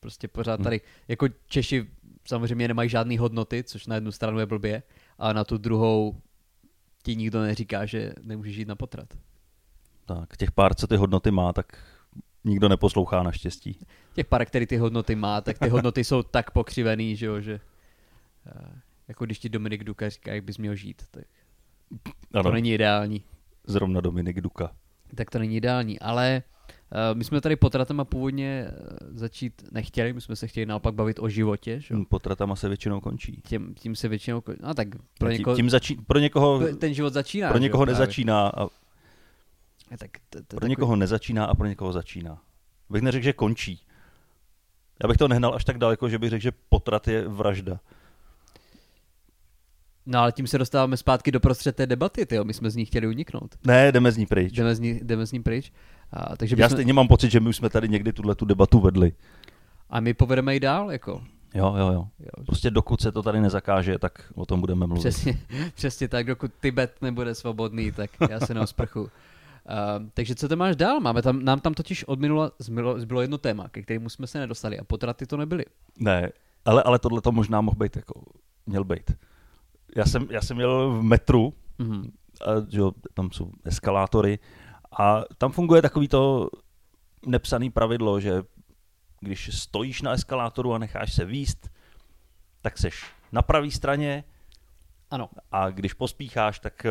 Prostě 0.00 0.28
pořád 0.28 0.62
tady, 0.62 0.76
hmm. 0.76 1.04
jako 1.08 1.26
Češi 1.46 1.86
samozřejmě 2.28 2.68
nemají 2.68 2.88
žádné 2.88 3.18
hodnoty, 3.18 3.64
což 3.64 3.86
na 3.86 3.94
jednu 3.94 4.12
stranu 4.12 4.38
je 4.38 4.46
blbě, 4.46 4.82
a 5.18 5.32
na 5.32 5.44
tu 5.44 5.58
druhou 5.58 6.20
ti 7.04 7.16
nikdo 7.16 7.42
neříká, 7.42 7.86
že 7.86 8.12
nemůžeš 8.22 8.54
žít 8.54 8.68
na 8.68 8.76
potrat. 8.76 9.08
Tak, 10.06 10.36
těch 10.36 10.52
pár, 10.52 10.74
co 10.74 10.86
ty 10.86 10.96
hodnoty 10.96 11.30
má, 11.30 11.52
tak 11.52 11.78
nikdo 12.44 12.68
neposlouchá 12.68 13.22
naštěstí. 13.22 13.78
Těch 14.14 14.26
pár, 14.26 14.44
který 14.44 14.66
ty 14.66 14.76
hodnoty 14.76 15.14
má, 15.14 15.40
tak 15.40 15.58
ty 15.58 15.68
hodnoty 15.68 16.04
jsou 16.04 16.22
tak 16.22 16.50
pokřivený, 16.50 17.16
že 17.16 17.26
jo, 17.26 17.40
že 17.40 17.60
eh, 18.46 18.80
jako 19.08 19.24
když 19.24 19.38
ti 19.38 19.48
Dominik 19.48 19.84
Duka 19.84 20.08
říká, 20.08 20.34
jak 20.34 20.44
bys 20.44 20.58
měl 20.58 20.74
žít, 20.74 21.02
tak 21.10 21.24
ano. 22.34 22.42
to 22.42 22.52
není 22.52 22.72
ideální. 22.72 23.24
Zrovna 23.66 24.00
Dominik 24.00 24.40
Duka. 24.40 24.70
Tak 25.14 25.30
to 25.30 25.38
není 25.38 25.56
ideální, 25.56 26.00
ale 26.00 26.42
my 27.14 27.24
jsme 27.24 27.40
tady 27.40 27.56
potratama 27.56 28.04
původně 28.04 28.68
uh, 28.68 29.18
začít 29.18 29.62
nechtěli, 29.72 30.12
my 30.12 30.20
jsme 30.20 30.36
se 30.36 30.46
chtěli 30.46 30.66
naopak 30.66 30.94
bavit 30.94 31.18
o 31.18 31.28
životě. 31.28 31.80
Že? 31.80 31.94
Potratama 32.08 32.56
se 32.56 32.68
většinou 32.68 33.00
končí. 33.00 33.40
Tím, 33.46 33.74
tím 33.74 33.96
se 33.96 34.08
většinou 34.08 34.40
končí. 34.40 34.60
No 34.62 34.74
tak 34.74 34.88
pro 35.18 35.30
někoho... 35.30 35.56
Tím 35.56 35.70
začí, 35.70 35.94
pro 35.94 36.18
někoho... 36.18 36.60
Ten 36.76 36.94
život 36.94 37.12
začíná. 37.12 37.48
Pro 37.48 37.58
někoho 37.58 37.86
nezačíná 37.86 38.48
a 38.48 38.68
tak 39.96 40.10
to, 40.30 40.38
to 40.38 40.44
pro 40.44 40.56
takový... 40.56 40.70
někoho 40.70 40.96
nezačíná 40.96 41.44
a 41.44 41.54
pro 41.54 41.66
někoho 41.66 41.92
začíná. 41.92 42.42
Bych 42.90 43.02
neřekl, 43.02 43.24
že 43.24 43.32
končí. 43.32 43.86
Já 45.02 45.08
bych 45.08 45.16
to 45.16 45.28
nehnal 45.28 45.54
až 45.54 45.64
tak 45.64 45.78
daleko, 45.78 46.08
že 46.08 46.18
bych 46.18 46.30
řekl, 46.30 46.42
že 46.42 46.52
potrat 46.68 47.08
je 47.08 47.28
vražda. 47.28 47.80
No 50.06 50.18
ale 50.18 50.32
tím 50.32 50.46
se 50.46 50.58
dostáváme 50.58 50.96
zpátky 50.96 51.32
do 51.32 51.40
prostřed 51.40 51.76
té 51.76 51.86
debaty, 51.86 52.26
tyjo. 52.26 52.44
my 52.44 52.54
jsme 52.54 52.70
z 52.70 52.76
ní 52.76 52.84
chtěli 52.84 53.06
uniknout. 53.06 53.54
Ne, 53.66 53.92
jdeme 53.92 54.12
z 54.12 54.16
ní 54.16 54.26
pryč. 54.26 54.52
Jdeme 54.52 54.74
z 54.74 54.80
ní, 54.80 55.00
jdeme 55.02 55.26
z 55.26 55.32
ní 55.32 55.42
pryč. 55.42 55.72
A, 56.14 56.36
takže 56.36 56.56
Já 56.58 56.68
stejně 56.68 56.92
mám 56.92 57.08
pocit, 57.08 57.30
že 57.30 57.40
my 57.40 57.48
už 57.48 57.56
jsme 57.56 57.70
tady 57.70 57.88
někdy 57.88 58.12
tuhle 58.12 58.34
tu 58.34 58.44
debatu 58.44 58.80
vedli. 58.80 59.12
A 59.90 60.00
my 60.00 60.14
povedeme 60.14 60.56
i 60.56 60.60
dál, 60.60 60.92
jako. 60.92 61.22
Jo, 61.54 61.74
jo, 61.78 61.92
jo. 61.92 62.08
Prostě 62.46 62.70
dokud 62.70 63.00
se 63.00 63.12
to 63.12 63.22
tady 63.22 63.40
nezakáže, 63.40 63.98
tak 63.98 64.32
o 64.34 64.46
tom 64.46 64.60
budeme 64.60 64.86
mluvit. 64.86 65.00
Přesně, 65.00 65.38
přesně 65.74 66.08
tak, 66.08 66.26
dokud 66.26 66.50
Tibet 66.60 67.02
nebude 67.02 67.34
svobodný, 67.34 67.92
tak 67.92 68.10
já 68.30 68.40
se 68.40 68.54
neosprchu. 68.54 69.00
Uh, 69.02 69.08
takže 70.14 70.34
co 70.34 70.48
to 70.48 70.56
máš 70.56 70.76
dál? 70.76 71.00
Máme 71.00 71.22
tam, 71.22 71.44
nám 71.44 71.60
tam 71.60 71.74
totiž 71.74 72.04
od 72.04 72.20
minula 72.20 72.50
zbylo, 72.58 73.00
zbylo 73.00 73.20
jedno 73.20 73.38
téma, 73.38 73.68
ke 73.68 73.82
kterému 73.82 74.08
jsme 74.08 74.26
se 74.26 74.38
nedostali 74.38 74.78
a 74.78 74.84
potraty 74.84 75.26
to 75.26 75.36
nebyly. 75.36 75.64
Ne, 75.98 76.30
ale, 76.64 76.82
ale 76.82 76.98
tohle 76.98 77.20
to 77.20 77.32
možná 77.32 77.60
mohl 77.60 77.76
být, 77.76 77.96
jako, 77.96 78.22
měl 78.66 78.84
být. 78.84 79.10
Já 79.96 80.04
jsem, 80.04 80.26
já 80.30 80.42
jsem 80.42 80.56
měl 80.56 80.90
v 80.90 81.02
metru, 81.02 81.54
mm-hmm. 81.78 82.10
a, 82.44 82.50
že, 82.68 82.80
tam 83.14 83.30
jsou 83.30 83.50
eskalátory 83.64 84.38
a 84.98 85.24
tam 85.38 85.52
funguje 85.52 85.82
takový 85.82 86.08
to 86.08 86.48
nepsaný 87.26 87.70
pravidlo, 87.70 88.20
že 88.20 88.42
když 89.20 89.58
stojíš 89.58 90.02
na 90.02 90.12
eskalátoru 90.12 90.74
a 90.74 90.78
necháš 90.78 91.12
se 91.12 91.24
výst, 91.24 91.70
tak 92.62 92.78
seš 92.78 93.04
na 93.32 93.42
pravé 93.42 93.70
straně. 93.70 94.24
Ano. 95.10 95.28
A 95.52 95.70
když 95.70 95.92
pospícháš, 95.92 96.58
tak 96.58 96.86
eh, 96.86 96.90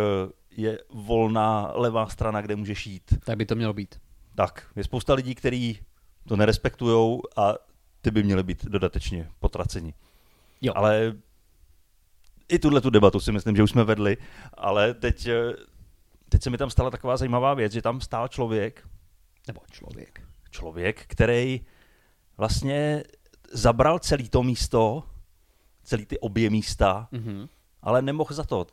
je 0.52 0.80
volná 0.90 1.72
levá 1.74 2.08
strana, 2.08 2.42
kde 2.42 2.56
můžeš 2.56 2.88
jít. 2.88 3.14
Tak 3.26 3.38
by 3.38 3.46
to 3.46 3.56
mělo 3.56 3.74
být. 3.74 4.02
Tak, 4.36 4.68
je 4.76 4.84
spousta 4.84 5.14
lidí, 5.14 5.36
kteří 5.36 5.80
to 6.28 6.36
nerespektujou 6.36 7.22
a 7.38 7.54
ty 8.02 8.12
by 8.12 8.24
měly 8.24 8.44
být 8.44 8.66
dodatečně 8.66 9.30
potraceni. 9.40 9.94
Jo. 10.62 10.74
Ale 10.76 11.14
i 12.50 12.60
tuhle 12.60 12.82
tu 12.82 12.90
debatu 12.90 13.20
si 13.20 13.32
myslím, 13.32 13.56
že 13.56 13.64
už 13.64 13.70
jsme 13.70 13.84
vedli, 13.84 14.18
ale 14.54 14.94
teď, 14.94 15.28
eh, 15.28 15.54
teď 16.34 16.44
se 16.44 16.50
mi 16.50 16.58
tam 16.58 16.70
stala 16.70 16.92
taková 16.92 17.18
zajímavá 17.18 17.54
věc, 17.54 17.74
že 17.74 17.82
tam 17.82 18.02
stál 18.02 18.28
člověk, 18.28 18.88
nebo 19.48 19.62
člověk, 19.72 20.22
člověk, 20.52 21.06
který 21.08 21.62
vlastně 22.38 23.04
zabral 23.52 24.00
celý 24.00 24.30
to 24.30 24.44
místo, 24.44 25.04
celý 25.84 26.06
ty 26.06 26.20
obě 26.20 26.50
místa, 26.50 27.08
mm-hmm. 27.12 27.50
ale 27.82 28.02
nemohl 28.02 28.34
za 28.34 28.44
to. 28.44 28.66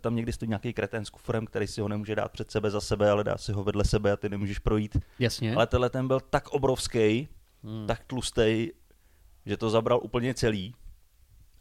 Tam 0.00 0.16
někdy 0.16 0.32
stojí 0.32 0.48
nějaký 0.48 0.72
kretén 0.72 1.04
s 1.04 1.10
kufrem, 1.10 1.46
který 1.46 1.66
si 1.66 1.80
ho 1.80 1.88
nemůže 1.88 2.14
dát 2.14 2.32
před 2.32 2.50
sebe 2.50 2.70
za 2.70 2.80
sebe, 2.80 3.10
ale 3.10 3.24
dá 3.24 3.38
si 3.38 3.52
ho 3.52 3.64
vedle 3.64 3.84
sebe 3.84 4.12
a 4.12 4.16
ty 4.16 4.28
nemůžeš 4.28 4.58
projít. 4.58 4.96
Jasně. 5.18 5.54
Ale 5.54 5.66
tenhle 5.66 5.90
ten 5.90 6.08
byl 6.08 6.20
tak 6.20 6.48
obrovský, 6.48 7.28
mm. 7.62 7.86
tak 7.86 8.04
tlustý, 8.04 8.70
že 9.46 9.56
to 9.56 9.70
zabral 9.70 10.00
úplně 10.02 10.34
celý. 10.34 10.74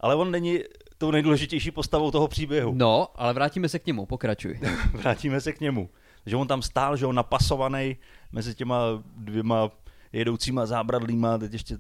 Ale 0.04 0.16
on 0.16 0.32
není 0.32 0.60
tou 0.98 1.12
nejdůležitější 1.12 1.72
postavou 1.72 2.12
toho 2.12 2.28
příběhu. 2.28 2.74
No, 2.76 3.08
ale 3.16 3.34
vrátíme 3.34 3.70
se 3.70 3.80
k 3.80 3.86
němu, 3.86 4.06
pokračuj. 4.06 4.60
vrátíme 4.94 5.42
se 5.42 5.54
k 5.54 5.60
němu. 5.60 5.90
Že 6.26 6.36
on 6.36 6.48
tam 6.48 6.62
stál, 6.62 6.98
že 6.98 7.06
on 7.06 7.16
napasovaný 7.16 7.98
mezi 8.32 8.56
těma 8.56 9.04
dvěma 9.16 9.72
jedoucíma 10.14 10.66
zábradlíma, 10.66 11.38
teď 11.38 11.54
ještě 11.54 11.78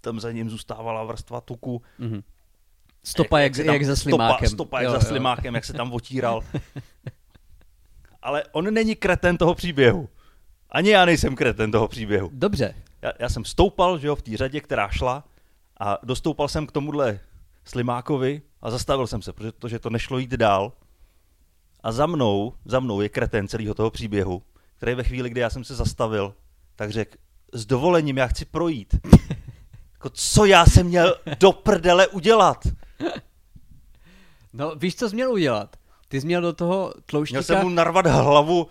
tam 0.00 0.20
za 0.20 0.32
ním 0.32 0.50
zůstávala 0.50 1.04
vrstva 1.04 1.40
tuku. 1.40 1.82
Mm-hmm. 2.00 2.22
Stopa 3.04 3.38
jak, 3.38 3.56
jak, 3.56 3.66
jak, 3.66 3.74
jak 3.74 3.84
za 3.84 3.96
slimákem. 3.96 4.48
Stopa, 4.48 4.54
stopa 4.54 4.80
jak 4.80 4.92
jo, 4.92 5.00
za 5.00 5.00
slimákem, 5.00 5.54
jak 5.54 5.64
se 5.64 5.72
tam 5.72 5.92
otíral. 5.92 6.40
Ale 8.22 8.44
on 8.52 8.74
není 8.74 8.94
kreten 8.94 9.36
toho 9.36 9.54
příběhu. 9.54 10.08
Ani 10.70 10.90
já 10.90 11.04
nejsem 11.04 11.36
kreten 11.36 11.70
toho 11.70 11.88
příběhu. 11.88 12.30
Dobře. 12.32 12.74
Já, 13.02 13.12
já 13.18 13.28
jsem 13.28 13.44
stoupal, 13.44 13.98
že 13.98 14.06
jo, 14.06 14.16
v 14.16 14.22
té 14.22 14.36
řadě, 14.36 14.60
která 14.60 14.88
šla 14.88 15.24
a 15.80 15.98
dostoupal 16.02 16.48
jsem 16.48 16.66
k 16.66 16.72
tomuhle 16.72 17.20
Slimákovi 17.64 18.42
a 18.62 18.70
zastavil 18.70 19.06
jsem 19.06 19.22
se, 19.22 19.32
protože 19.32 19.78
to 19.78 19.90
nešlo 19.90 20.18
jít 20.18 20.30
dál. 20.30 20.72
A 21.82 21.92
za 21.92 22.06
mnou, 22.06 22.54
za 22.64 22.80
mnou 22.80 23.00
je 23.00 23.08
kreten 23.08 23.48
celého 23.48 23.74
toho 23.74 23.90
příběhu, 23.90 24.42
který 24.76 24.94
ve 24.94 25.04
chvíli, 25.04 25.30
kdy 25.30 25.40
já 25.40 25.50
jsem 25.50 25.64
se 25.64 25.74
zastavil, 25.74 26.34
tak 26.76 26.90
řekl, 26.90 27.16
s 27.52 27.66
dovolením, 27.66 28.16
já 28.16 28.26
chci 28.26 28.44
projít. 28.44 28.94
jako, 29.92 30.10
co 30.10 30.44
já 30.44 30.66
jsem 30.66 30.86
měl 30.86 31.16
do 31.40 31.52
prdele 31.52 32.08
udělat? 32.08 32.66
No, 34.52 34.74
víš, 34.74 34.96
co 34.96 35.08
jsi 35.08 35.14
měl 35.14 35.32
udělat? 35.32 35.76
Ty 36.08 36.20
jsi 36.20 36.26
měl 36.26 36.42
do 36.42 36.52
toho 36.52 36.94
tlouštíka... 37.06 37.38
Měl 37.38 37.42
jsem 37.42 37.62
mu 37.62 37.68
narvat 37.68 38.06
hlavu 38.06 38.64
uh, 38.64 38.70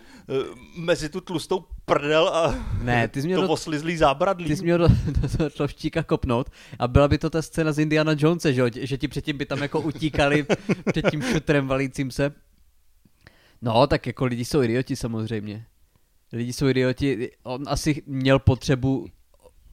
mezi 0.76 1.10
tu 1.10 1.22
tlustou 1.22 1.66
prdel 1.86 2.28
a 2.28 2.56
ne, 2.82 3.08
ty 3.08 3.22
jsi 3.22 3.28
měl 3.28 3.42
to 3.42 3.48
do, 3.48 3.54
oslizlý 3.54 3.98
zábradlí. 3.98 4.46
Ty 4.46 4.56
jsi 4.56 4.64
měl 4.64 4.78
do, 4.78 4.88
do 5.22 5.38
toho 5.38 5.50
tlouštíka 5.50 6.04
kopnout 6.04 6.50
a 6.80 6.88
byla 6.88 7.08
by 7.08 7.18
to 7.18 7.30
ta 7.30 7.42
scéna 7.42 7.72
z 7.72 7.80
Indiana 7.80 8.16
Jonese, 8.18 8.54
že, 8.54 8.64
že 8.74 8.98
ti 8.98 9.08
předtím 9.08 9.38
by 9.38 9.46
tam 9.46 9.62
jako 9.62 9.82
utíkali 9.82 10.46
před 10.92 11.12
tím 11.12 11.22
šutrem 11.22 11.68
valícím 11.68 12.12
se. 12.12 12.32
No, 13.62 13.88
tak 13.88 14.08
jako 14.08 14.26
lidi 14.26 14.46
jsou 14.46 14.62
idioti 14.62 14.96
samozřejmě. 14.96 15.66
Lidi 16.34 16.54
jsou 16.54 16.68
idioti. 16.68 17.32
On 17.44 17.64
asi 17.68 18.02
měl 18.06 18.40
potřebu 18.40 19.08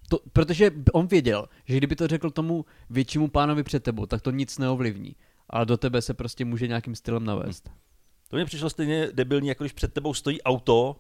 to, 0.09 0.19
protože 0.33 0.71
on 0.93 1.07
věděl, 1.07 1.49
že 1.65 1.77
kdyby 1.77 1.97
to 1.97 2.07
řekl 2.07 2.31
tomu 2.31 2.65
většímu 2.91 3.29
pánovi 3.29 3.63
před 3.63 3.83
tebou, 3.83 4.07
tak 4.07 4.23
to 4.23 4.31
nic 4.31 4.59
neovlivní 4.59 5.17
ale 5.51 5.67
do 5.67 5.77
tebe 5.77 6.03
se 6.03 6.15
prostě 6.15 6.45
může 6.45 6.69
nějakým 6.69 6.95
stylem 6.95 7.25
navést. 7.25 7.69
Hm. 7.69 7.73
To 8.29 8.37
mě 8.37 8.45
přišlo 8.45 8.71
stejně 8.71 9.09
debilní, 9.13 9.49
jako 9.49 9.65
když 9.65 9.73
před 9.73 9.93
tebou 9.93 10.15
stojí 10.15 10.43
auto 10.43 10.97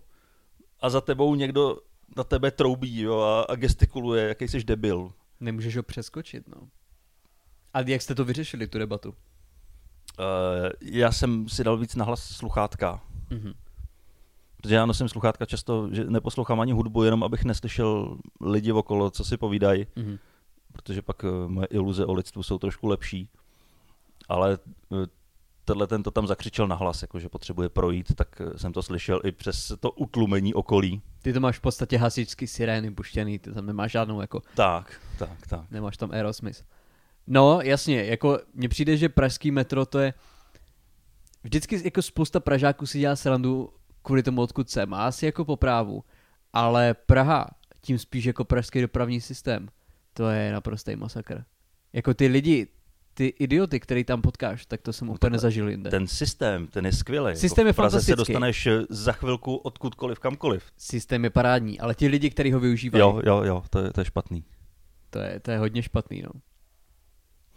a 0.80 0.90
za 0.90 1.00
tebou 1.00 1.34
někdo 1.34 1.78
na 2.16 2.25
tebe 2.25 2.50
troubí 2.50 3.00
jo, 3.00 3.20
a, 3.20 3.42
a 3.42 3.54
gestikuluje, 3.54 4.28
jaký 4.28 4.49
jsi 4.49 4.64
debil. 4.64 5.12
Nemůžeš 5.40 5.76
ho 5.76 5.82
přeskočit, 5.82 6.49
no. 6.49 6.68
A 7.75 7.80
jak 7.80 8.02
jste 8.02 8.14
to 8.14 8.25
vyřešili, 8.25 8.66
tu 8.66 8.78
debatu? 8.78 9.08
Uh, 9.08 9.16
já 10.80 11.12
jsem 11.12 11.49
si 11.49 11.64
dal 11.64 11.76
víc 11.76 11.94
nahlas 11.94 12.22
sluchátka. 12.22 13.02
Mm-hmm. 13.30 13.54
Protože 14.56 14.75
já 14.75 14.87
nosím 14.87 15.08
sluchátka 15.08 15.46
často, 15.46 15.88
že 15.92 16.04
neposlouchám 16.04 16.60
ani 16.60 16.72
hudbu, 16.72 17.02
jenom 17.02 17.25
abych 17.25 17.44
neslyšel 17.44 18.18
lidi 18.40 18.72
okolo, 18.72 19.10
co 19.10 19.25
si 19.25 19.37
povídají. 19.37 19.84
Mm-hmm. 19.84 20.18
Protože 20.72 21.02
pak 21.02 21.25
uh, 21.25 21.49
moje 21.49 21.66
iluze 21.66 22.06
o 22.06 22.12
lidstvu 22.12 22.42
jsou 22.42 22.58
trošku 22.58 22.87
lepší 22.87 23.28
ale 24.30 24.58
eh, 24.92 25.06
tenhle 25.64 25.87
ten 25.87 26.02
to 26.02 26.11
tam 26.11 26.26
zakřičel 26.26 26.69
nahlas, 26.69 27.02
jako 27.02 27.19
že 27.19 27.29
potřebuje 27.29 27.69
projít, 27.69 28.14
tak 28.14 28.40
eh, 28.40 28.59
jsem 28.59 28.73
to 28.73 28.83
slyšel 28.83 29.21
i 29.25 29.33
přes 29.33 29.73
to 29.81 29.90
utlumení 29.90 30.55
okolí. 30.55 31.02
Ty 31.23 31.33
to 31.33 31.40
máš 31.40 31.59
v 31.59 31.61
podstatě 31.61 31.99
hasičský 31.99 32.47
sirény 32.47 32.90
puštěný, 32.90 33.38
ty 33.38 33.52
tam 33.52 33.67
nemáš 33.67 33.93
žádnou 33.93 34.21
jako... 34.21 34.43
Tak, 34.55 35.00
tak, 35.19 35.47
tak. 35.49 35.71
Nemáš 35.71 35.97
tam 35.97 36.11
Aerosmith. 36.11 36.64
No, 37.26 37.61
jasně, 37.61 38.05
jako 38.05 38.38
mně 38.55 38.69
přijde, 38.69 38.97
že 38.97 39.09
pražský 39.09 39.50
metro 39.50 39.87
to 39.87 39.99
je... 39.99 40.14
Vždycky 41.43 41.81
jako 41.85 42.02
spousta 42.02 42.40
Pražáků 42.40 42.87
si 42.87 42.99
dělá 42.99 43.17
srandu 43.17 43.73
kvůli 44.02 44.23
tomu, 44.23 44.43
odkud 44.43 44.71
jsem. 44.71 44.95
A 44.95 45.07
asi 45.07 45.26
jako 45.26 45.45
po 45.45 45.57
právu. 45.57 46.05
Ale 46.52 46.95
Praha, 46.95 47.47
tím 47.81 47.99
spíš 47.99 48.25
jako 48.25 48.45
pražský 48.45 48.81
dopravní 48.81 49.21
systém, 49.21 49.69
to 50.12 50.29
je 50.29 50.52
naprostý 50.52 50.97
masakr. 50.97 51.45
Jako 51.93 52.14
ty 52.14 52.26
lidi, 52.26 52.67
ty 53.20 53.26
idioty, 53.26 53.80
který 53.80 54.04
tam 54.04 54.22
potkáš, 54.22 54.66
tak 54.66 54.82
to 54.82 54.92
jsem 54.92 55.06
no 55.08 55.14
úplně 55.14 55.30
nezažil 55.30 55.68
jinde. 55.68 55.90
Ten 55.90 56.06
systém, 56.06 56.66
ten 56.66 56.86
je 56.86 56.92
skvělý. 56.92 57.28
Jako 57.28 57.40
systém 57.40 57.66
je 57.66 57.72
fantastický. 57.72 58.12
se 58.12 58.16
dostaneš 58.16 58.66
eh, 58.66 58.82
za 58.88 59.12
chvilku 59.12 59.56
odkudkoliv, 59.56 60.18
kamkoliv. 60.18 60.64
Systém 60.76 61.24
je 61.24 61.30
parádní, 61.30 61.80
ale 61.80 61.94
ti 61.94 62.08
lidi, 62.08 62.30
kteří 62.30 62.52
ho 62.52 62.60
využívají. 62.60 63.00
Jo, 63.00 63.20
jo, 63.24 63.42
jo, 63.42 63.62
to 63.70 63.78
je, 63.78 63.92
to 63.92 64.00
je 64.00 64.04
špatný. 64.04 64.44
To 65.10 65.18
je, 65.18 65.40
to 65.40 65.50
je 65.50 65.58
hodně 65.58 65.82
špatný, 65.82 66.22
no. 66.22 66.30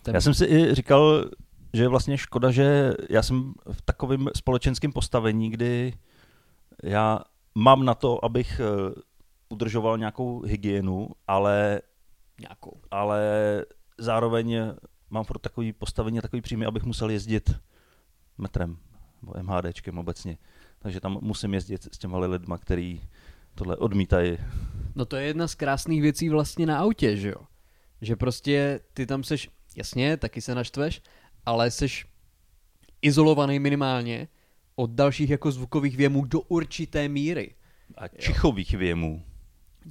Ten... 0.01 0.15
Já 0.15 0.22
jsem 0.22 0.34
si 0.34 0.46
i 0.46 0.75
říkal, 0.75 1.25
že 1.74 1.84
je 1.84 1.88
vlastně 1.88 2.17
škoda, 2.17 2.51
že 2.51 2.93
já 3.10 3.24
jsem 3.24 3.53
v 3.72 3.82
takovém 3.82 4.27
společenském 4.36 4.91
postavení, 4.91 5.50
kdy 5.50 5.93
já 6.84 7.20
mám 7.55 7.86
na 7.86 7.93
to, 7.93 8.25
abych 8.25 8.60
eh, 8.60 9.01
udržoval 9.50 9.98
nějakou 9.98 10.41
hygienu, 10.41 11.10
ale, 11.27 11.82
Nějakou. 12.39 12.82
ale 12.91 13.22
zároveň 13.98 14.74
mám 15.13 15.24
furt 15.24 15.39
takový 15.39 15.74
postavení 15.74 16.20
a 16.20 16.22
takový 16.22 16.41
příjmy, 16.41 16.65
abych 16.65 16.84
musel 16.84 17.10
jezdit 17.10 17.51
metrem 18.38 18.77
nebo 19.22 19.34
MHDčkem 19.43 19.98
obecně. 19.98 20.38
Takže 20.79 21.00
tam 21.00 21.17
musím 21.22 21.53
jezdit 21.53 21.96
s 21.96 21.98
těma 21.98 22.17
lidma, 22.17 22.58
který 22.58 23.01
tohle 23.55 23.77
odmítají. 23.77 24.38
No 24.96 25.05
to 25.05 25.15
je 25.15 25.25
jedna 25.25 25.48
z 25.48 25.55
krásných 25.55 26.01
věcí 26.01 26.29
vlastně 26.29 26.65
na 26.65 26.79
autě, 26.79 27.17
že 27.17 27.29
jo? 27.29 27.41
Že 28.01 28.15
prostě 28.15 28.79
ty 28.93 29.05
tam 29.05 29.24
seš, 29.24 29.50
jasně, 29.75 30.17
taky 30.17 30.41
se 30.41 30.55
naštveš, 30.55 31.01
ale 31.46 31.72
seš 31.72 32.08
izolovaný 33.01 33.60
minimálně 33.60 34.27
od 34.75 34.91
dalších 34.91 35.29
jako 35.29 35.51
zvukových 35.51 35.98
věmů 35.98 36.25
do 36.25 36.41
určité 36.41 37.10
míry. 37.10 37.55
A 37.98 38.08
čichových 38.08 38.74
věmů. 38.74 39.24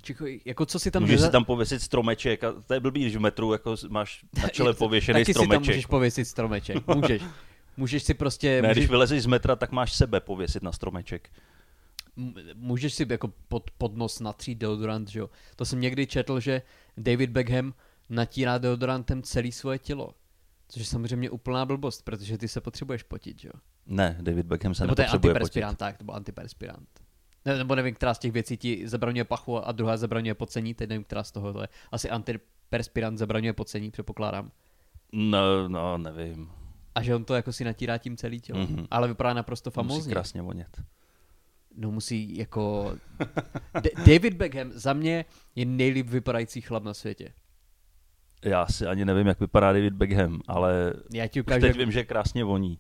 Čicho, 0.03 0.25
jako 0.45 0.67
co 0.67 0.79
si 0.79 0.91
tam... 0.91 1.03
Můžeš 1.03 1.21
neza- 1.21 1.25
si 1.27 1.31
tam 1.33 1.45
pověsit 1.45 1.83
stromeček 1.83 2.45
a 2.45 2.53
to 2.53 2.75
je 2.75 2.81
blbý, 2.81 3.01
když 3.01 3.17
v 3.17 3.21
metru 3.21 3.53
jako 3.53 3.77
máš 3.89 4.25
na 4.43 4.49
čele 4.49 4.75
pověšený 4.75 5.21
Taky 5.21 5.25
si 5.25 5.35
tam 5.35 5.45
stromeček. 5.45 5.67
můžeš 5.75 5.87
pověsit 5.87 6.25
stromeček. 6.25 6.87
Můžeš. 6.95 7.23
Můžeš 7.77 8.03
si 8.03 8.15
prostě... 8.15 8.63
Ne, 8.63 8.69
můžeš, 8.69 8.77
když 8.85 8.91
vylezeš 8.91 9.23
z 9.23 9.27
metra, 9.27 9.57
tak 9.57 9.73
máš 9.73 9.93
sebe 9.93 10.21
pověsit 10.21 10.63
na 10.63 10.73
stromeček. 10.73 11.31
můžeš 12.55 12.95
si 12.95 13.07
jako 13.11 13.33
pod, 13.49 13.71
pod 13.79 13.97
nos 13.97 14.21
natřít 14.21 14.59
deodorant, 14.59 15.09
že 15.09 15.19
jo. 15.19 15.31
To 15.57 15.65
jsem 15.65 15.81
někdy 15.81 16.07
četl, 16.07 16.41
že 16.41 16.63
David 16.97 17.31
Beckham 17.31 17.75
natírá 18.11 18.59
deodorantem 18.59 19.23
celé 19.23 19.53
svoje 19.53 19.79
tělo. 19.79 20.15
Což 20.69 20.81
je 20.81 20.87
samozřejmě 20.87 21.31
úplná 21.31 21.67
blbost, 21.67 22.03
protože 22.05 22.39
ty 22.39 22.49
se 22.49 22.61
potřebuješ 22.61 23.03
potit, 23.03 23.41
že 23.41 23.49
jo. 23.49 23.61
Ne, 23.87 24.17
David 24.21 24.47
Beckham 24.47 24.75
se 24.75 24.83
Nebo 24.83 24.95
to 24.95 25.03
je 25.03 25.07
nepotřebuje 25.07 25.35
potit. 25.35 25.43
antiperspirant, 25.43 25.79
tak, 25.79 25.99
to 25.99 26.05
byl 26.05 26.15
antiperspirant. 26.15 26.89
Ne, 27.45 27.59
nebo 27.59 27.75
nevím, 27.75 27.95
která 27.95 28.15
z 28.15 28.19
těch 28.19 28.33
věcí 28.33 28.57
ti 28.57 28.89
zabraňuje 28.89 29.25
pachu 29.25 29.67
a 29.67 29.73
druhá 29.73 29.97
zabraňuje 29.97 30.35
pocení, 30.35 30.75
teď 30.75 30.89
nevím, 30.89 31.05
která 31.05 31.23
z 31.23 31.31
toho 31.33 31.53
to 31.53 31.61
je. 31.61 31.69
Asi 31.93 32.11
antiperspirant 32.11 33.19
zabraňuje 33.19 33.53
pocení, 33.53 33.91
předpokládám. 33.91 34.51
No, 35.13 35.69
no, 35.69 35.99
nevím. 35.99 36.51
A 36.95 37.03
že 37.03 37.15
on 37.15 37.25
to 37.25 37.35
jako 37.35 37.53
si 37.53 37.65
natírá 37.65 37.99
tím 37.99 38.17
celý 38.17 38.41
tělo. 38.41 38.59
Mhm. 38.61 38.77
Mm-hmm. 38.77 38.87
Ale 38.91 39.09
vypadá 39.09 39.35
naprosto 39.35 39.71
Musí 39.71 39.75
famózně. 39.75 40.13
krásně 40.13 40.43
vonět. 40.43 40.83
No 41.77 41.91
musí 41.91 42.37
jako... 42.37 42.93
D- 43.81 43.91
David 44.07 44.35
Beckham 44.35 44.73
za 44.73 44.93
mě 44.93 45.25
je 45.55 45.65
nejlíp 45.65 46.07
vypadající 46.09 46.61
chlap 46.61 46.83
na 46.85 46.95
světě. 46.95 47.33
Já 48.45 48.67
si 48.67 48.87
ani 48.87 49.05
nevím, 49.05 49.27
jak 49.27 49.41
vypadá 49.41 49.73
David 49.73 49.95
Beckham, 49.95 50.41
ale 50.49 50.93
Já 51.13 51.27
ti 51.27 51.41
ukážu, 51.41 51.61
teď 51.61 51.69
jak... 51.69 51.77
vím, 51.77 51.93
že 51.93 52.05
krásně 52.05 52.45
voní. 52.45 52.79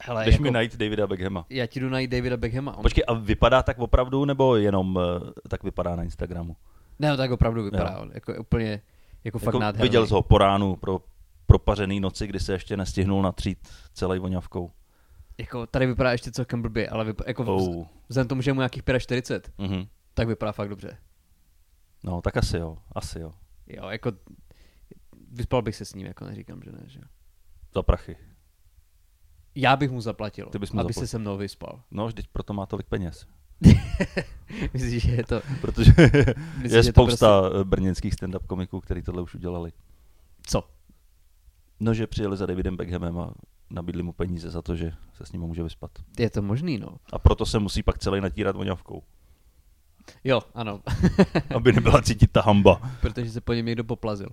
Hele, 0.00 0.24
Jdeš 0.24 0.34
jako... 0.34 0.42
mi 0.42 0.50
najít 0.50 0.76
Davida 0.76 1.06
Beckhama. 1.06 1.46
Já 1.50 1.66
ti 1.66 1.80
jdu 1.80 1.88
najít 1.88 2.10
Davida 2.10 2.36
Beckhama. 2.36 2.76
On... 2.76 2.82
Počkej, 2.82 3.04
a 3.08 3.12
vypadá 3.14 3.62
tak 3.62 3.78
opravdu, 3.78 4.24
nebo 4.24 4.56
jenom 4.56 4.98
eh, 5.02 5.30
tak 5.48 5.62
vypadá 5.64 5.96
na 5.96 6.02
Instagramu? 6.02 6.56
Ne, 6.98 7.10
no, 7.10 7.16
tak 7.16 7.30
opravdu 7.30 7.62
vypadá. 7.64 7.92
Jo. 7.96 8.02
On 8.02 8.10
jako 8.14 8.34
úplně 8.40 8.82
jako 9.24 9.38
fakt 9.38 9.46
Jako 9.46 9.58
nádherný. 9.58 9.82
viděl 9.82 10.06
jsi 10.06 10.14
ho 10.14 10.22
po 10.22 10.38
ránu, 10.38 10.76
pro 10.76 11.00
propařený 11.46 12.00
noci, 12.00 12.26
kdy 12.26 12.40
se 12.40 12.52
ještě 12.52 12.76
nestihnul 12.76 13.22
natřít 13.22 13.68
celý 13.92 14.18
voňavkou. 14.18 14.70
Jako 15.38 15.66
tady 15.66 15.86
vypadá 15.86 16.12
ještě 16.12 16.30
celkem 16.30 16.62
blbě, 16.62 16.88
ale 16.88 17.04
vypadá, 17.04 17.24
jako 17.30 17.44
Oh. 17.56 17.86
vzhledem 18.08 18.26
k 18.26 18.28
tomu, 18.28 18.42
že 18.42 18.50
je 18.50 18.54
mu 18.54 18.60
nějakých 18.60 18.82
45, 18.98 19.52
Mhm. 19.58 19.86
tak 20.14 20.28
vypadá 20.28 20.52
fakt 20.52 20.68
dobře. 20.68 20.98
No, 22.04 22.20
tak 22.22 22.36
asi 22.36 22.56
jo, 22.56 22.78
asi 22.92 23.20
jo. 23.20 23.32
Jo, 23.66 23.88
jako 23.88 24.12
vyspal 25.32 25.62
bych 25.62 25.76
se 25.76 25.84
s 25.84 25.94
ním, 25.94 26.06
jako 26.06 26.24
neříkám, 26.24 26.62
že 26.62 26.72
ne, 26.72 26.78
že 26.86 26.98
jo. 26.98 27.04
Za 27.74 27.82
prachy. 27.82 28.16
Já 29.60 29.76
bych 29.76 29.90
mu 29.90 30.00
zaplatil, 30.00 30.46
Ty 30.46 30.58
bys 30.58 30.72
mu 30.72 30.80
aby 30.80 30.92
zaplatil. 30.92 31.06
se 31.06 31.10
se 31.10 31.18
mnou 31.18 31.36
vyspal. 31.36 31.80
No, 31.90 32.06
vždyť 32.06 32.26
proto 32.32 32.52
má 32.52 32.66
tolik 32.66 32.86
peněz. 32.86 33.26
Myslíš, 34.72 35.02
že 35.02 35.10
je 35.10 35.24
to... 35.24 35.40
Protože 35.60 35.92
Myslíš, 36.62 36.72
je 36.72 36.82
že 36.82 36.92
to 36.92 37.02
spousta 37.02 37.40
prostě... 37.40 37.64
brněnských 37.64 38.14
stand-up 38.14 38.46
komiků, 38.46 38.80
který 38.80 39.02
tohle 39.02 39.22
už 39.22 39.34
udělali. 39.34 39.72
Co? 40.42 40.64
No, 41.80 41.94
že 41.94 42.06
přijeli 42.06 42.36
za 42.36 42.46
Davidem 42.46 42.76
Beckhamem 42.76 43.18
a 43.18 43.34
nabídli 43.70 44.02
mu 44.02 44.12
peníze 44.12 44.50
za 44.50 44.62
to, 44.62 44.76
že 44.76 44.92
se 45.14 45.26
s 45.26 45.32
ním 45.32 45.40
může 45.42 45.62
vyspat. 45.62 45.90
Je 46.18 46.30
to 46.30 46.42
možný, 46.42 46.78
no. 46.78 46.88
A 47.12 47.18
proto 47.18 47.46
se 47.46 47.58
musí 47.58 47.82
pak 47.82 47.98
celý 47.98 48.20
natírat 48.20 48.56
voňavkou, 48.56 49.02
Jo, 50.24 50.40
ano, 50.54 50.80
aby 51.56 51.72
nebyla 51.72 52.02
cítit 52.02 52.32
ta 52.32 52.40
hamba. 52.42 52.90
protože 53.00 53.30
se 53.30 53.40
po 53.40 53.52
něm 53.52 53.66
někdo 53.66 53.84
poplazil. 53.84 54.28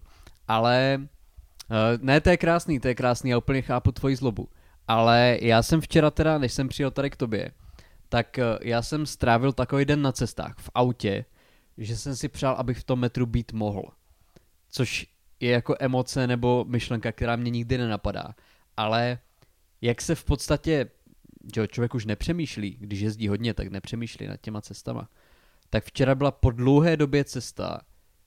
Ale 0.47 0.97
uh, 1.01 2.03
ne, 2.03 2.21
to 2.21 2.29
je 2.29 2.37
krásný, 2.37 2.79
to 2.79 2.87
je 2.87 2.95
krásný, 2.95 3.29
já 3.29 3.37
úplně 3.37 3.61
chápu 3.61 3.91
tvoji 3.91 4.15
zlobu. 4.15 4.49
Ale 4.87 5.37
já 5.41 5.63
jsem 5.63 5.81
včera 5.81 6.11
teda, 6.11 6.37
než 6.37 6.53
jsem 6.53 6.67
přijel 6.67 6.91
tady 6.91 7.09
k 7.09 7.15
tobě, 7.15 7.51
tak 8.09 8.39
uh, 8.39 8.57
já 8.61 8.81
jsem 8.81 9.05
strávil 9.05 9.53
takový 9.53 9.85
den 9.85 10.01
na 10.01 10.11
cestách 10.11 10.55
v 10.59 10.69
autě, 10.75 11.25
že 11.77 11.97
jsem 11.97 12.15
si 12.15 12.29
přál, 12.29 12.55
abych 12.55 12.79
v 12.79 12.83
tom 12.83 12.99
metru 12.99 13.25
být 13.25 13.53
mohl. 13.53 13.83
Což 14.69 15.07
je 15.39 15.51
jako 15.51 15.75
emoce 15.79 16.27
nebo 16.27 16.65
myšlenka, 16.67 17.11
která 17.11 17.35
mě 17.35 17.49
nikdy 17.51 17.77
nenapadá. 17.77 18.35
Ale 18.77 19.19
jak 19.81 20.01
se 20.01 20.15
v 20.15 20.23
podstatě, 20.23 20.89
že 21.55 21.67
člověk 21.67 21.95
už 21.95 22.05
nepřemýšlí, 22.05 22.77
když 22.79 22.99
jezdí 22.99 23.27
hodně, 23.27 23.53
tak 23.53 23.67
nepřemýšlí 23.67 24.27
nad 24.27 24.41
těma 24.41 24.61
cestama. 24.61 25.09
Tak 25.69 25.83
včera 25.83 26.15
byla 26.15 26.31
po 26.31 26.51
dlouhé 26.51 26.97
době 26.97 27.23
cesta, 27.23 27.81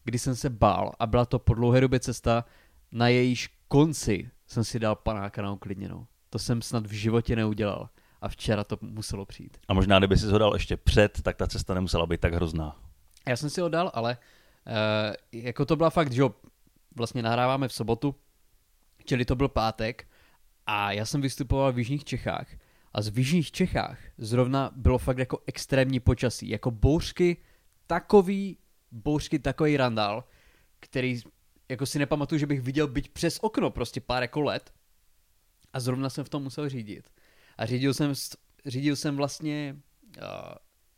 kdy 0.04 0.18
jsem 0.18 0.36
se 0.36 0.50
bál 0.50 0.92
a 0.98 1.06
byla 1.06 1.24
to 1.24 1.38
po 1.38 1.54
dlouhé 1.54 1.80
době 1.80 2.00
cesta, 2.00 2.44
na 2.92 3.08
jejíž 3.08 3.48
konci 3.68 4.30
jsem 4.46 4.64
si 4.64 4.78
dal 4.78 4.96
panáka 4.96 5.42
na 5.42 5.52
uklidněnou. 5.52 6.06
To 6.30 6.38
jsem 6.38 6.62
snad 6.62 6.86
v 6.86 6.92
životě 6.92 7.36
neudělal. 7.36 7.88
A 8.20 8.28
včera 8.28 8.64
to 8.64 8.78
muselo 8.80 9.26
přijít. 9.26 9.58
A 9.68 9.74
možná, 9.74 9.98
kdyby 9.98 10.16
si 10.16 10.26
ho 10.26 10.38
dal 10.38 10.54
ještě 10.54 10.76
před, 10.76 11.22
tak 11.22 11.36
ta 11.36 11.46
cesta 11.46 11.74
nemusela 11.74 12.06
být 12.06 12.20
tak 12.20 12.34
hrozná. 12.34 12.76
Já 13.28 13.36
jsem 13.36 13.50
si 13.50 13.60
ho 13.60 13.68
dal, 13.68 13.90
ale 13.94 14.18
uh, 14.66 15.14
jako 15.32 15.64
to 15.64 15.76
byla 15.76 15.90
fakt, 15.90 16.12
že 16.12 16.20
jo, 16.20 16.34
vlastně 16.96 17.22
nahráváme 17.22 17.68
v 17.68 17.72
sobotu, 17.72 18.14
čili 19.04 19.24
to 19.24 19.36
byl 19.36 19.48
pátek 19.48 20.08
a 20.66 20.92
já 20.92 21.04
jsem 21.04 21.20
vystupoval 21.20 21.72
v 21.72 21.78
Jižních 21.78 22.04
Čechách 22.04 22.46
a 22.92 23.02
z 23.02 23.08
v 23.08 23.18
Jižních 23.18 23.52
Čechách 23.52 23.98
zrovna 24.18 24.70
bylo 24.76 24.98
fakt 24.98 25.18
jako 25.18 25.38
extrémní 25.46 26.00
počasí, 26.00 26.48
jako 26.48 26.70
bouřky, 26.70 27.36
takový 27.86 28.58
bouřky, 28.90 29.38
takový 29.38 29.76
randál, 29.76 30.24
který 30.80 31.20
jako 31.68 31.86
si 31.86 31.98
nepamatuju, 31.98 32.38
že 32.38 32.46
bych 32.46 32.60
viděl 32.60 32.88
byť 32.88 33.08
přes 33.08 33.38
okno, 33.42 33.70
prostě 33.70 34.00
pár 34.00 34.22
jako 34.22 34.40
let 34.40 34.72
a 35.78 35.80
zrovna 35.80 36.10
jsem 36.10 36.24
v 36.24 36.28
tom 36.28 36.42
musel 36.42 36.68
řídit. 36.68 37.10
A 37.58 37.66
řídil 37.66 37.94
jsem, 37.94 38.12
řídil 38.66 38.96
jsem 38.96 39.16
vlastně 39.16 39.76
uh, 40.18 40.22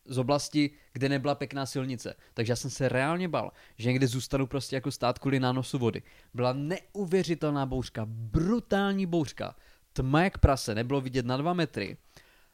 z 0.04 0.18
oblasti, 0.18 0.70
kde 0.92 1.08
nebyla 1.08 1.34
pěkná 1.34 1.66
silnice. 1.66 2.14
Takže 2.34 2.52
já 2.52 2.56
jsem 2.56 2.70
se 2.70 2.88
reálně 2.88 3.28
bal, 3.28 3.52
že 3.76 3.88
někde 3.88 4.06
zůstanu 4.06 4.46
prostě 4.46 4.76
jako 4.76 4.90
stát 4.90 5.18
kvůli 5.18 5.40
nánosu 5.40 5.78
vody. 5.78 6.02
Byla 6.34 6.52
neuvěřitelná 6.52 7.66
bouřka, 7.66 8.06
brutální 8.08 9.06
bouřka. 9.06 9.56
Tma 9.92 10.22
jak 10.22 10.38
prase, 10.38 10.74
nebylo 10.74 11.00
vidět 11.00 11.26
na 11.26 11.36
dva 11.36 11.52
metry. 11.52 11.96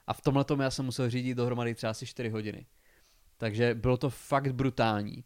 A 0.07 0.13
v 0.13 0.21
tomhle 0.21 0.45
já 0.61 0.71
jsem 0.71 0.85
musel 0.85 1.11
řídit 1.11 1.35
dohromady 1.35 1.75
třeba 1.75 1.91
asi 1.91 2.07
4 2.07 2.29
hodiny. 2.29 2.67
Takže 3.37 3.75
bylo 3.75 3.97
to 3.97 4.11
fakt 4.11 4.55
brutální. 4.55 5.25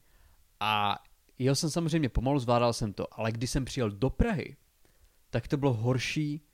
A 0.61 0.99
jel 1.39 1.55
jsem 1.55 1.71
samozřejmě 1.71 2.09
pomalu, 2.09 2.39
zvládal 2.39 2.73
jsem 2.73 2.93
to, 2.93 3.19
ale 3.19 3.33
když 3.33 3.51
jsem 3.51 3.65
přijel 3.65 3.91
do 3.91 4.11
Prahy, 4.11 4.57
tak 5.31 5.49
to 5.49 5.57
bylo 5.57 5.73
horší 5.73 6.50